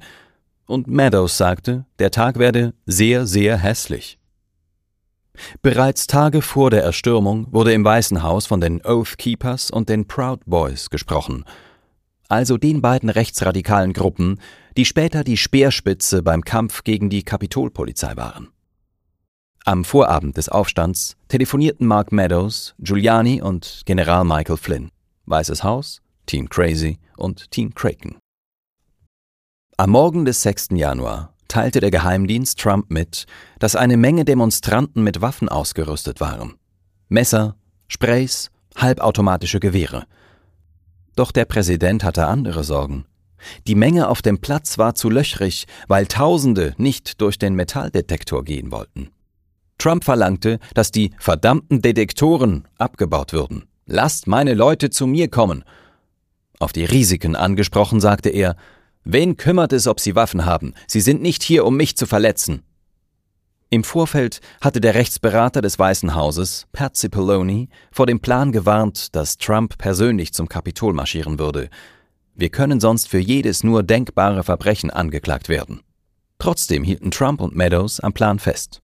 und 0.66 0.88
Meadows 0.88 1.38
sagte, 1.38 1.86
der 2.00 2.12
Tag 2.12 2.40
werde 2.40 2.74
sehr, 2.86 3.26
sehr 3.26 3.58
hässlich. 3.58 4.20
Bereits 5.62 6.08
Tage 6.08 6.42
vor 6.42 6.70
der 6.70 6.84
Erstürmung 6.84 7.48
wurde 7.52 7.74
im 7.74 7.84
Weißen 7.84 8.24
Haus 8.24 8.46
von 8.48 8.62
den 8.62 8.82
Oath 8.86 9.18
Keepers 9.18 9.70
und 9.70 9.90
den 9.90 10.08
Proud 10.08 10.40
Boys 10.46 10.90
gesprochen, 10.90 11.46
also 12.28 12.58
den 12.58 12.82
beiden 12.82 13.10
rechtsradikalen 13.10 13.94
Gruppen, 13.94 14.40
die 14.78 14.86
später 14.86 15.24
die 15.24 15.38
Speerspitze 15.38 16.24
beim 16.24 16.42
Kampf 16.42 16.84
gegen 16.84 17.10
die 17.10 17.24
Kapitolpolizei 17.24 18.16
waren. 18.16 18.50
Am 19.64 19.84
Vorabend 19.84 20.38
des 20.38 20.50
Aufstands 20.50 21.16
telefonierten 21.28 21.88
Mark 21.88 22.12
Meadows, 22.12 22.76
Giuliani 22.80 23.42
und 23.42 23.82
General 23.86 24.24
Michael 24.24 24.58
Flynn. 24.58 24.90
Weißes 25.26 25.64
Haus, 25.64 26.02
Team 26.28 26.50
Crazy 26.50 27.00
und 27.18 27.50
Team 27.50 27.74
Kraken. 27.74 28.18
Am 29.78 29.90
Morgen 29.90 30.24
des 30.24 30.42
6. 30.42 30.68
Januar 30.76 31.34
teilte 31.50 31.82
der 31.82 31.92
Geheimdienst 31.92 32.58
Trump 32.58 32.90
mit, 32.90 33.26
dass 33.60 33.76
eine 33.76 33.98
Menge 33.98 34.24
Demonstranten 34.24 35.04
mit 35.04 35.20
Waffen 35.20 35.50
ausgerüstet 35.50 36.22
waren. 36.22 36.54
Messer, 37.10 37.58
Sprays, 37.90 38.52
halbautomatische 38.78 39.60
Gewehre. 39.60 40.06
Doch 41.18 41.34
der 41.34 41.44
Präsident 41.44 42.06
hatte 42.06 42.28
andere 42.28 42.64
Sorgen. 42.64 43.04
Die 43.68 43.76
Menge 43.76 44.08
auf 44.08 44.22
dem 44.22 44.40
Platz 44.40 44.78
war 44.78 44.96
zu 44.96 45.10
löchrig, 45.10 45.66
weil 45.90 46.08
Tausende 46.08 46.74
nicht 46.78 47.20
durch 47.20 47.38
den 47.38 47.54
Metalldetektor 47.56 48.46
gehen 48.46 48.72
wollten. 48.72 49.10
Trump 49.78 50.06
verlangte, 50.06 50.60
dass 50.74 50.92
die 50.92 51.12
verdammten 51.20 51.82
Detektoren 51.82 52.66
abgebaut 52.78 53.34
würden. 53.34 53.66
Lasst 53.86 54.26
meine 54.26 54.54
Leute 54.54 54.90
zu 54.90 55.06
mir 55.06 55.30
kommen. 55.30 55.66
Auf 56.60 56.72
die 56.72 56.86
Risiken 56.86 57.36
angesprochen, 57.36 58.00
sagte 58.00 58.30
er, 58.30 58.56
Wen 59.06 59.38
kümmert 59.38 59.72
es, 59.72 59.86
ob 59.86 60.00
sie 60.00 60.16
Waffen 60.16 60.46
haben? 60.46 60.74
Sie 60.88 61.00
sind 61.00 61.22
nicht 61.22 61.44
hier, 61.44 61.64
um 61.64 61.78
mich 61.78 61.96
zu 61.96 62.08
verletzen. 62.08 62.64
Im 63.70 63.84
Vorfeld 63.84 64.42
hatte 64.62 64.82
der 64.82 64.96
Rechtsberater 64.96 65.62
des 65.62 65.78
Weißen 65.78 66.16
Hauses, 66.16 66.66
Pat 66.72 66.96
Cipollone, 66.96 67.68
vor 67.92 68.08
dem 68.08 68.20
Plan 68.20 68.52
gewarnt, 68.52 69.16
dass 69.16 69.38
Trump 69.38 69.78
persönlich 69.78 70.34
zum 70.34 70.50
Kapitol 70.50 70.94
marschieren 70.94 71.38
würde. 71.38 71.70
Wir 72.34 72.50
können 72.50 72.80
sonst 72.80 73.08
für 73.08 73.20
jedes 73.20 73.64
nur 73.64 73.84
denkbare 73.84 74.44
Verbrechen 74.44 74.90
angeklagt 74.90 75.50
werden. 75.50 75.82
Trotzdem 76.40 76.84
hielten 76.84 77.12
Trump 77.12 77.42
und 77.42 77.56
Meadows 77.56 78.00
am 78.00 78.14
Plan 78.14 78.40
fest. 78.40 78.82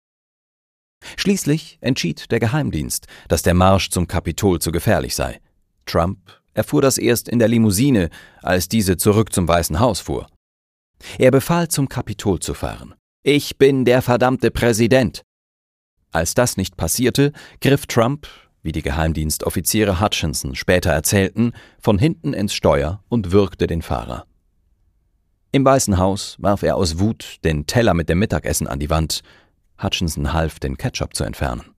Schließlich 1.17 1.77
entschied 1.83 2.31
der 2.31 2.41
Geheimdienst, 2.41 3.07
dass 3.29 3.43
der 3.43 3.55
Marsch 3.55 3.91
zum 3.91 4.09
Kapitol 4.09 4.61
zu 4.61 4.73
gefährlich 4.73 5.15
sei. 5.15 5.41
Trump 5.85 6.19
erfuhr 6.57 6.83
das 6.83 6.99
erst 6.99 7.29
in 7.29 7.39
der 7.39 7.49
Limousine, 7.49 8.09
als 8.43 8.69
diese 8.69 8.97
zurück 8.97 9.33
zum 9.33 9.47
Weißen 9.47 9.79
Haus 9.79 10.01
fuhr. 10.01 10.27
Er 11.19 11.31
befahl, 11.31 11.69
zum 11.69 11.89
Kapitol 11.89 12.41
zu 12.41 12.55
fahren. 12.55 12.95
Ich 13.23 13.59
bin 13.59 13.85
der 13.85 14.03
verdammte 14.03 14.51
Präsident. 14.51 15.23
Als 16.11 16.35
das 16.35 16.57
nicht 16.57 16.77
passierte, 16.77 17.33
griff 17.61 17.87
Trump, 17.87 18.27
wie 18.63 18.73
die 18.73 18.83
Geheimdienstoffiziere 18.83 20.01
Hutchinson 20.01 20.55
später 20.55 20.91
erzählten, 20.91 21.53
von 21.79 21.99
hinten 21.99 22.33
ins 22.33 22.55
Steuer 22.55 23.03
und 23.09 23.33
würgte 23.33 23.67
den 23.67 23.83
Fahrer. 23.83 24.27
Im 25.53 25.65
Weißen 25.65 25.99
Haus 25.99 26.37
warf 26.39 26.63
er 26.63 26.77
aus 26.77 26.99
Wut 26.99 27.39
den 27.45 27.67
Teller 27.67 27.95
mit 27.95 28.09
dem 28.09 28.19
Mittagessen 28.19 28.67
an 28.67 28.79
die 28.79 28.91
Wand 28.91 29.23
Hutchinson 29.83 30.33
half, 30.33 30.59
den 30.59 30.79
Ketchup 30.79 31.15
zu 31.15 31.25
entfernen. 31.25 31.76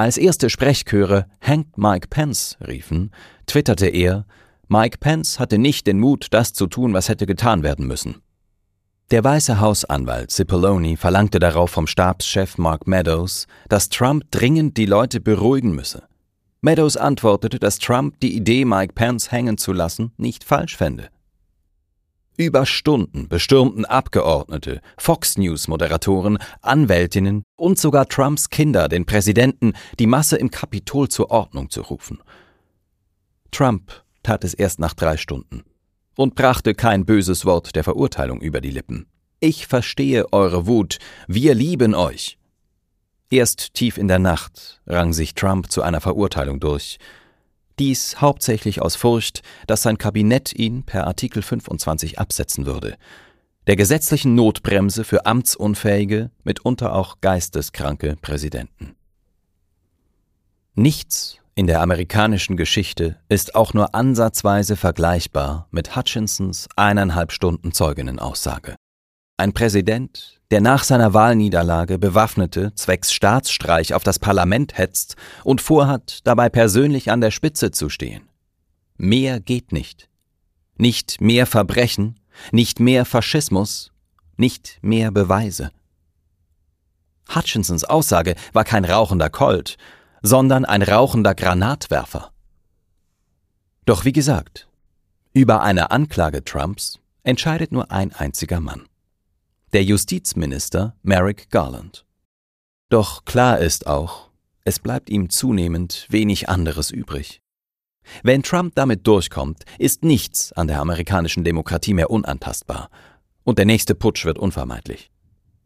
Als 0.00 0.16
erste 0.16 0.48
Sprechchöre 0.48 1.26
Hank 1.42 1.76
Mike 1.76 2.08
Pence 2.08 2.56
riefen, 2.66 3.10
twitterte 3.44 3.86
er, 3.86 4.24
Mike 4.66 4.96
Pence 4.96 5.38
hatte 5.38 5.58
nicht 5.58 5.86
den 5.86 6.00
Mut, 6.00 6.28
das 6.30 6.54
zu 6.54 6.68
tun, 6.68 6.94
was 6.94 7.10
hätte 7.10 7.26
getan 7.26 7.62
werden 7.62 7.86
müssen. 7.86 8.22
Der 9.10 9.22
Weiße 9.22 9.60
Hausanwalt 9.60 10.30
Cipollone 10.30 10.96
verlangte 10.96 11.38
darauf 11.38 11.72
vom 11.72 11.86
Stabschef 11.86 12.56
Mark 12.56 12.86
Meadows, 12.86 13.46
dass 13.68 13.90
Trump 13.90 14.24
dringend 14.30 14.78
die 14.78 14.86
Leute 14.86 15.20
beruhigen 15.20 15.74
müsse. 15.74 16.04
Meadows 16.62 16.96
antwortete, 16.96 17.58
dass 17.58 17.78
Trump 17.78 18.18
die 18.20 18.34
Idee, 18.34 18.64
Mike 18.64 18.94
Pence 18.94 19.30
hängen 19.30 19.58
zu 19.58 19.74
lassen, 19.74 20.12
nicht 20.16 20.44
falsch 20.44 20.78
fände. 20.78 21.10
Über 22.40 22.64
Stunden 22.64 23.28
bestürmten 23.28 23.84
Abgeordnete, 23.84 24.80
Fox 24.96 25.36
News-Moderatoren, 25.36 26.38
Anwältinnen 26.62 27.42
und 27.54 27.78
sogar 27.78 28.08
Trumps 28.08 28.48
Kinder 28.48 28.88
den 28.88 29.04
Präsidenten, 29.04 29.74
die 29.98 30.06
Masse 30.06 30.38
im 30.38 30.50
Kapitol 30.50 31.10
zur 31.10 31.30
Ordnung 31.30 31.68
zu 31.68 31.82
rufen. 31.82 32.22
Trump 33.50 33.92
tat 34.22 34.42
es 34.44 34.54
erst 34.54 34.78
nach 34.78 34.94
drei 34.94 35.18
Stunden 35.18 35.64
und 36.16 36.34
brachte 36.34 36.74
kein 36.74 37.04
böses 37.04 37.44
Wort 37.44 37.76
der 37.76 37.84
Verurteilung 37.84 38.40
über 38.40 38.62
die 38.62 38.70
Lippen. 38.70 39.04
Ich 39.40 39.66
verstehe 39.66 40.32
eure 40.32 40.66
Wut, 40.66 40.96
wir 41.28 41.54
lieben 41.54 41.94
euch. 41.94 42.38
Erst 43.28 43.74
tief 43.74 43.98
in 43.98 44.08
der 44.08 44.18
Nacht 44.18 44.80
rang 44.86 45.12
sich 45.12 45.34
Trump 45.34 45.70
zu 45.70 45.82
einer 45.82 46.00
Verurteilung 46.00 46.58
durch, 46.58 46.96
dies 47.80 48.20
hauptsächlich 48.20 48.80
aus 48.80 48.94
Furcht, 48.94 49.42
dass 49.66 49.82
sein 49.82 49.98
Kabinett 49.98 50.52
ihn 50.52 50.84
per 50.84 51.06
Artikel 51.06 51.42
25 51.42 52.18
absetzen 52.20 52.66
würde, 52.66 52.96
der 53.66 53.76
gesetzlichen 53.76 54.34
Notbremse 54.34 55.02
für 55.02 55.26
amtsunfähige, 55.26 56.30
mitunter 56.44 56.94
auch 56.94 57.20
geisteskranke 57.20 58.16
Präsidenten. 58.20 58.94
Nichts 60.74 61.38
in 61.54 61.66
der 61.66 61.80
amerikanischen 61.80 62.56
Geschichte 62.56 63.18
ist 63.28 63.54
auch 63.54 63.74
nur 63.74 63.94
ansatzweise 63.94 64.76
vergleichbar 64.76 65.66
mit 65.70 65.96
Hutchinsons 65.96 66.68
eineinhalb 66.76 67.32
Stunden 67.32 67.72
Zeuginnenaussage. 67.72 68.76
Ein 69.36 69.52
Präsident, 69.52 70.39
der 70.50 70.60
nach 70.60 70.82
seiner 70.82 71.14
Wahlniederlage 71.14 71.98
Bewaffnete 71.98 72.74
zwecks 72.74 73.12
Staatsstreich 73.12 73.94
auf 73.94 74.02
das 74.02 74.18
Parlament 74.18 74.76
hetzt 74.76 75.16
und 75.44 75.60
vorhat, 75.60 76.20
dabei 76.24 76.48
persönlich 76.48 77.10
an 77.10 77.20
der 77.20 77.30
Spitze 77.30 77.70
zu 77.70 77.88
stehen. 77.88 78.28
Mehr 78.96 79.40
geht 79.40 79.72
nicht. 79.72 80.08
Nicht 80.76 81.20
mehr 81.20 81.46
Verbrechen, 81.46 82.18
nicht 82.52 82.80
mehr 82.80 83.04
Faschismus, 83.04 83.92
nicht 84.36 84.78
mehr 84.82 85.10
Beweise. 85.10 85.70
Hutchinsons 87.32 87.84
Aussage 87.84 88.34
war 88.52 88.64
kein 88.64 88.84
rauchender 88.84 89.30
Colt, 89.30 89.76
sondern 90.22 90.64
ein 90.64 90.82
rauchender 90.82 91.34
Granatwerfer. 91.34 92.32
Doch 93.84 94.04
wie 94.04 94.12
gesagt, 94.12 94.68
über 95.32 95.62
eine 95.62 95.92
Anklage 95.92 96.42
Trumps 96.42 96.98
entscheidet 97.22 97.70
nur 97.70 97.92
ein 97.92 98.12
einziger 98.12 98.60
Mann 98.60 98.89
der 99.72 99.84
Justizminister 99.84 100.96
Merrick 101.02 101.48
Garland. 101.50 102.04
Doch 102.88 103.24
klar 103.24 103.60
ist 103.60 103.86
auch, 103.86 104.30
es 104.64 104.80
bleibt 104.80 105.10
ihm 105.10 105.30
zunehmend 105.30 106.06
wenig 106.10 106.48
anderes 106.48 106.90
übrig. 106.90 107.40
Wenn 108.24 108.42
Trump 108.42 108.74
damit 108.74 109.06
durchkommt, 109.06 109.64
ist 109.78 110.02
nichts 110.02 110.52
an 110.52 110.66
der 110.66 110.80
amerikanischen 110.80 111.44
Demokratie 111.44 111.94
mehr 111.94 112.10
unantastbar, 112.10 112.90
und 113.44 113.58
der 113.58 113.64
nächste 113.64 113.94
Putsch 113.94 114.24
wird 114.24 114.38
unvermeidlich. 114.38 115.10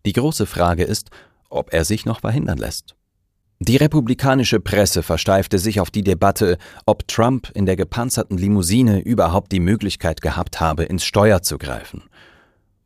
Die 0.05 0.13
große 0.13 0.45
Frage 0.45 0.85
ist, 0.85 1.11
ob 1.49 1.73
er 1.73 1.87
sich 1.87 2.05
noch 2.05 2.21
verhindern 2.21 2.59
lässt. 2.59 2.95
Die 3.61 3.77
republikanische 3.77 4.61
Presse 4.61 5.03
versteifte 5.03 5.59
sich 5.59 5.81
auf 5.81 5.91
die 5.91 6.05
Debatte, 6.05 6.59
ob 6.85 7.09
Trump 7.09 7.51
in 7.55 7.65
der 7.65 7.77
gepanzerten 7.77 8.37
Limousine 8.37 9.01
überhaupt 9.01 9.53
die 9.53 9.61
Möglichkeit 9.61 10.21
gehabt 10.21 10.61
habe, 10.61 10.85
ins 10.85 11.05
Steuer 11.05 11.41
zu 11.41 11.57
greifen 11.57 12.03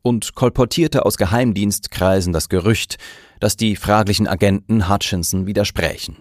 und 0.01 0.35
kolportierte 0.35 1.05
aus 1.05 1.17
Geheimdienstkreisen 1.17 2.33
das 2.33 2.49
Gerücht, 2.49 2.97
dass 3.39 3.57
die 3.57 3.75
fraglichen 3.75 4.27
Agenten 4.27 4.89
Hutchinson 4.89 5.45
widersprächen. 5.45 6.17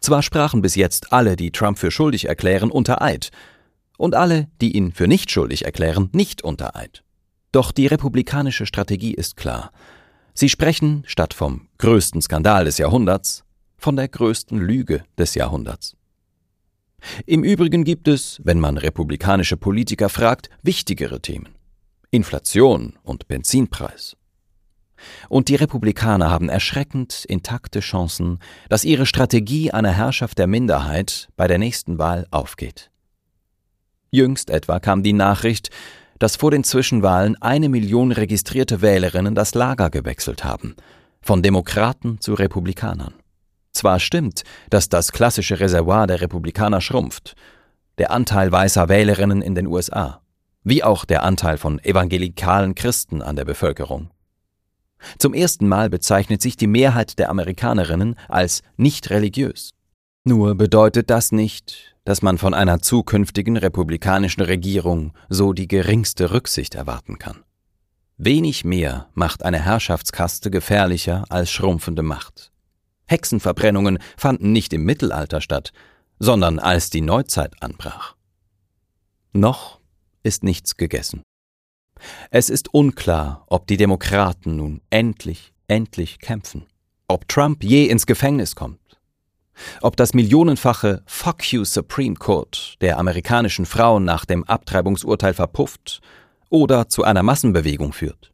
Zwar 0.00 0.22
sprachen 0.22 0.62
bis 0.62 0.74
jetzt 0.74 1.12
alle, 1.12 1.36
die 1.36 1.50
Trump 1.50 1.78
für 1.78 1.90
schuldig 1.90 2.26
erklären, 2.26 2.70
unter 2.70 3.02
Eid, 3.02 3.30
und 3.98 4.14
alle, 4.14 4.48
die 4.60 4.74
ihn 4.76 4.92
für 4.92 5.06
nicht 5.06 5.30
schuldig 5.30 5.66
erklären, 5.66 6.08
nicht 6.12 6.42
unter 6.42 6.74
Eid. 6.74 7.04
Doch 7.52 7.70
die 7.70 7.86
republikanische 7.86 8.64
Strategie 8.64 9.12
ist 9.12 9.36
klar. 9.36 9.72
Sie 10.32 10.48
sprechen, 10.48 11.02
statt 11.06 11.34
vom 11.34 11.68
größten 11.78 12.22
Skandal 12.22 12.64
des 12.64 12.78
Jahrhunderts, 12.78 13.44
von 13.76 13.96
der 13.96 14.08
größten 14.08 14.58
Lüge 14.58 15.04
des 15.18 15.34
Jahrhunderts. 15.34 15.96
Im 17.26 17.44
Übrigen 17.44 17.84
gibt 17.84 18.08
es, 18.08 18.40
wenn 18.44 18.60
man 18.60 18.76
republikanische 18.76 19.56
Politiker 19.56 20.08
fragt, 20.08 20.50
wichtigere 20.62 21.20
Themen. 21.20 21.48
Inflation 22.10 22.98
und 23.02 23.28
Benzinpreis. 23.28 24.16
Und 25.28 25.48
die 25.48 25.54
Republikaner 25.54 26.30
haben 26.30 26.48
erschreckend 26.48 27.24
intakte 27.24 27.80
Chancen, 27.80 28.38
dass 28.68 28.84
ihre 28.84 29.06
Strategie 29.06 29.70
einer 29.70 29.92
Herrschaft 29.92 30.38
der 30.38 30.46
Minderheit 30.46 31.28
bei 31.36 31.46
der 31.46 31.58
nächsten 31.58 31.98
Wahl 31.98 32.26
aufgeht. 32.30 32.90
Jüngst 34.10 34.50
etwa 34.50 34.80
kam 34.80 35.02
die 35.02 35.12
Nachricht, 35.12 35.70
dass 36.18 36.36
vor 36.36 36.50
den 36.50 36.64
Zwischenwahlen 36.64 37.40
eine 37.40 37.68
Million 37.68 38.12
registrierte 38.12 38.82
Wählerinnen 38.82 39.34
das 39.34 39.54
Lager 39.54 39.88
gewechselt 39.88 40.44
haben, 40.44 40.74
von 41.22 41.42
Demokraten 41.42 42.20
zu 42.20 42.34
Republikanern. 42.34 43.14
Zwar 43.72 44.00
stimmt, 44.00 44.42
dass 44.68 44.88
das 44.88 45.12
klassische 45.12 45.60
Reservoir 45.60 46.08
der 46.08 46.20
Republikaner 46.20 46.80
schrumpft, 46.80 47.36
der 47.98 48.10
Anteil 48.10 48.50
weißer 48.50 48.88
Wählerinnen 48.88 49.42
in 49.42 49.54
den 49.54 49.68
USA, 49.68 50.20
wie 50.64 50.84
auch 50.84 51.04
der 51.04 51.22
Anteil 51.22 51.58
von 51.58 51.78
evangelikalen 51.78 52.74
Christen 52.74 53.22
an 53.22 53.36
der 53.36 53.44
Bevölkerung. 53.44 54.10
Zum 55.18 55.32
ersten 55.32 55.66
Mal 55.66 55.88
bezeichnet 55.88 56.42
sich 56.42 56.56
die 56.56 56.66
Mehrheit 56.66 57.18
der 57.18 57.30
Amerikanerinnen 57.30 58.16
als 58.28 58.62
nicht 58.76 59.10
religiös. 59.10 59.70
Nur 60.24 60.54
bedeutet 60.54 61.08
das 61.08 61.32
nicht, 61.32 61.96
dass 62.04 62.22
man 62.22 62.36
von 62.36 62.52
einer 62.52 62.80
zukünftigen 62.80 63.56
republikanischen 63.56 64.42
Regierung 64.42 65.12
so 65.28 65.52
die 65.52 65.68
geringste 65.68 66.30
Rücksicht 66.30 66.74
erwarten 66.74 67.18
kann. 67.18 67.42
Wenig 68.18 68.64
mehr 68.64 69.08
macht 69.14 69.42
eine 69.42 69.60
Herrschaftskaste 69.64 70.50
gefährlicher 70.50 71.24
als 71.30 71.50
schrumpfende 71.50 72.02
Macht. 72.02 72.52
Hexenverbrennungen 73.06 73.98
fanden 74.16 74.52
nicht 74.52 74.74
im 74.74 74.84
Mittelalter 74.84 75.40
statt, 75.40 75.72
sondern 76.18 76.58
als 76.58 76.90
die 76.90 77.00
Neuzeit 77.00 77.54
anbrach. 77.62 78.14
Noch 79.32 79.79
ist 80.22 80.42
nichts 80.42 80.76
gegessen. 80.76 81.22
Es 82.30 82.50
ist 82.50 82.72
unklar, 82.72 83.44
ob 83.48 83.66
die 83.66 83.76
Demokraten 83.76 84.56
nun 84.56 84.80
endlich, 84.90 85.52
endlich 85.68 86.18
kämpfen, 86.18 86.66
ob 87.08 87.28
Trump 87.28 87.62
je 87.62 87.86
ins 87.86 88.06
Gefängnis 88.06 88.54
kommt, 88.54 88.98
ob 89.82 89.96
das 89.96 90.14
millionenfache 90.14 91.02
Fuck 91.06 91.52
you 91.52 91.64
Supreme 91.64 92.16
Court 92.16 92.76
der 92.80 92.98
amerikanischen 92.98 93.66
Frauen 93.66 94.04
nach 94.04 94.24
dem 94.24 94.44
Abtreibungsurteil 94.44 95.34
verpufft 95.34 96.00
oder 96.48 96.88
zu 96.88 97.04
einer 97.04 97.22
Massenbewegung 97.22 97.92
führt. 97.92 98.32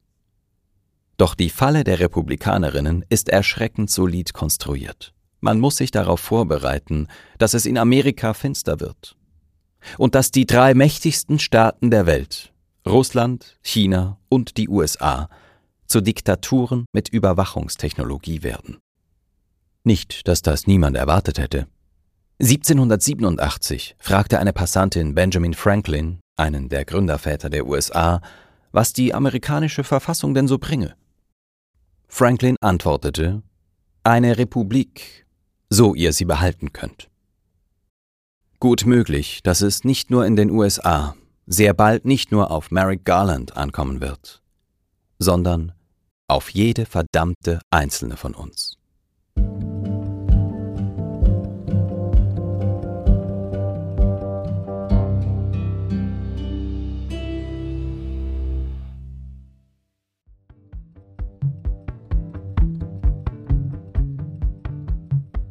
Doch 1.16 1.34
die 1.34 1.50
Falle 1.50 1.82
der 1.82 1.98
Republikanerinnen 1.98 3.04
ist 3.08 3.28
erschreckend 3.28 3.90
solid 3.90 4.34
konstruiert. 4.34 5.14
Man 5.40 5.60
muss 5.60 5.76
sich 5.76 5.90
darauf 5.90 6.20
vorbereiten, 6.20 7.08
dass 7.38 7.54
es 7.54 7.66
in 7.66 7.78
Amerika 7.78 8.34
finster 8.34 8.80
wird. 8.80 9.16
Und 9.98 10.14
dass 10.14 10.30
die 10.30 10.46
drei 10.46 10.74
mächtigsten 10.74 11.38
Staaten 11.38 11.90
der 11.90 12.06
Welt, 12.06 12.52
Russland, 12.86 13.56
China 13.62 14.18
und 14.28 14.56
die 14.56 14.68
USA, 14.68 15.28
zu 15.86 16.00
Diktaturen 16.00 16.86
mit 16.92 17.08
Überwachungstechnologie 17.08 18.42
werden. 18.42 18.78
Nicht, 19.84 20.26
dass 20.26 20.42
das 20.42 20.66
niemand 20.66 20.96
erwartet 20.96 21.38
hätte. 21.38 21.66
1787 22.40 23.96
fragte 23.98 24.38
eine 24.38 24.52
Passantin 24.52 25.14
Benjamin 25.14 25.54
Franklin, 25.54 26.20
einen 26.36 26.68
der 26.68 26.84
Gründerväter 26.84 27.48
der 27.48 27.66
USA, 27.66 28.20
was 28.72 28.92
die 28.92 29.14
amerikanische 29.14 29.84
Verfassung 29.84 30.34
denn 30.34 30.48
so 30.48 30.58
bringe. 30.58 30.96
Franklin 32.08 32.56
antwortete, 32.60 33.42
eine 34.02 34.38
Republik, 34.38 35.26
so 35.70 35.94
ihr 35.94 36.12
sie 36.12 36.24
behalten 36.24 36.72
könnt. 36.72 37.08
Gut 38.66 38.84
möglich, 38.84 39.44
dass 39.44 39.60
es 39.60 39.84
nicht 39.84 40.10
nur 40.10 40.26
in 40.26 40.34
den 40.34 40.50
USA, 40.50 41.14
sehr 41.46 41.72
bald 41.72 42.04
nicht 42.04 42.32
nur 42.32 42.50
auf 42.50 42.72
Merrick 42.72 43.04
Garland 43.04 43.56
ankommen 43.56 44.00
wird, 44.00 44.42
sondern 45.20 45.70
auf 46.26 46.50
jede 46.50 46.84
verdammte 46.84 47.60
einzelne 47.70 48.16
von 48.16 48.34
uns. 48.34 48.76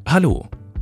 Hallo, 0.05 0.49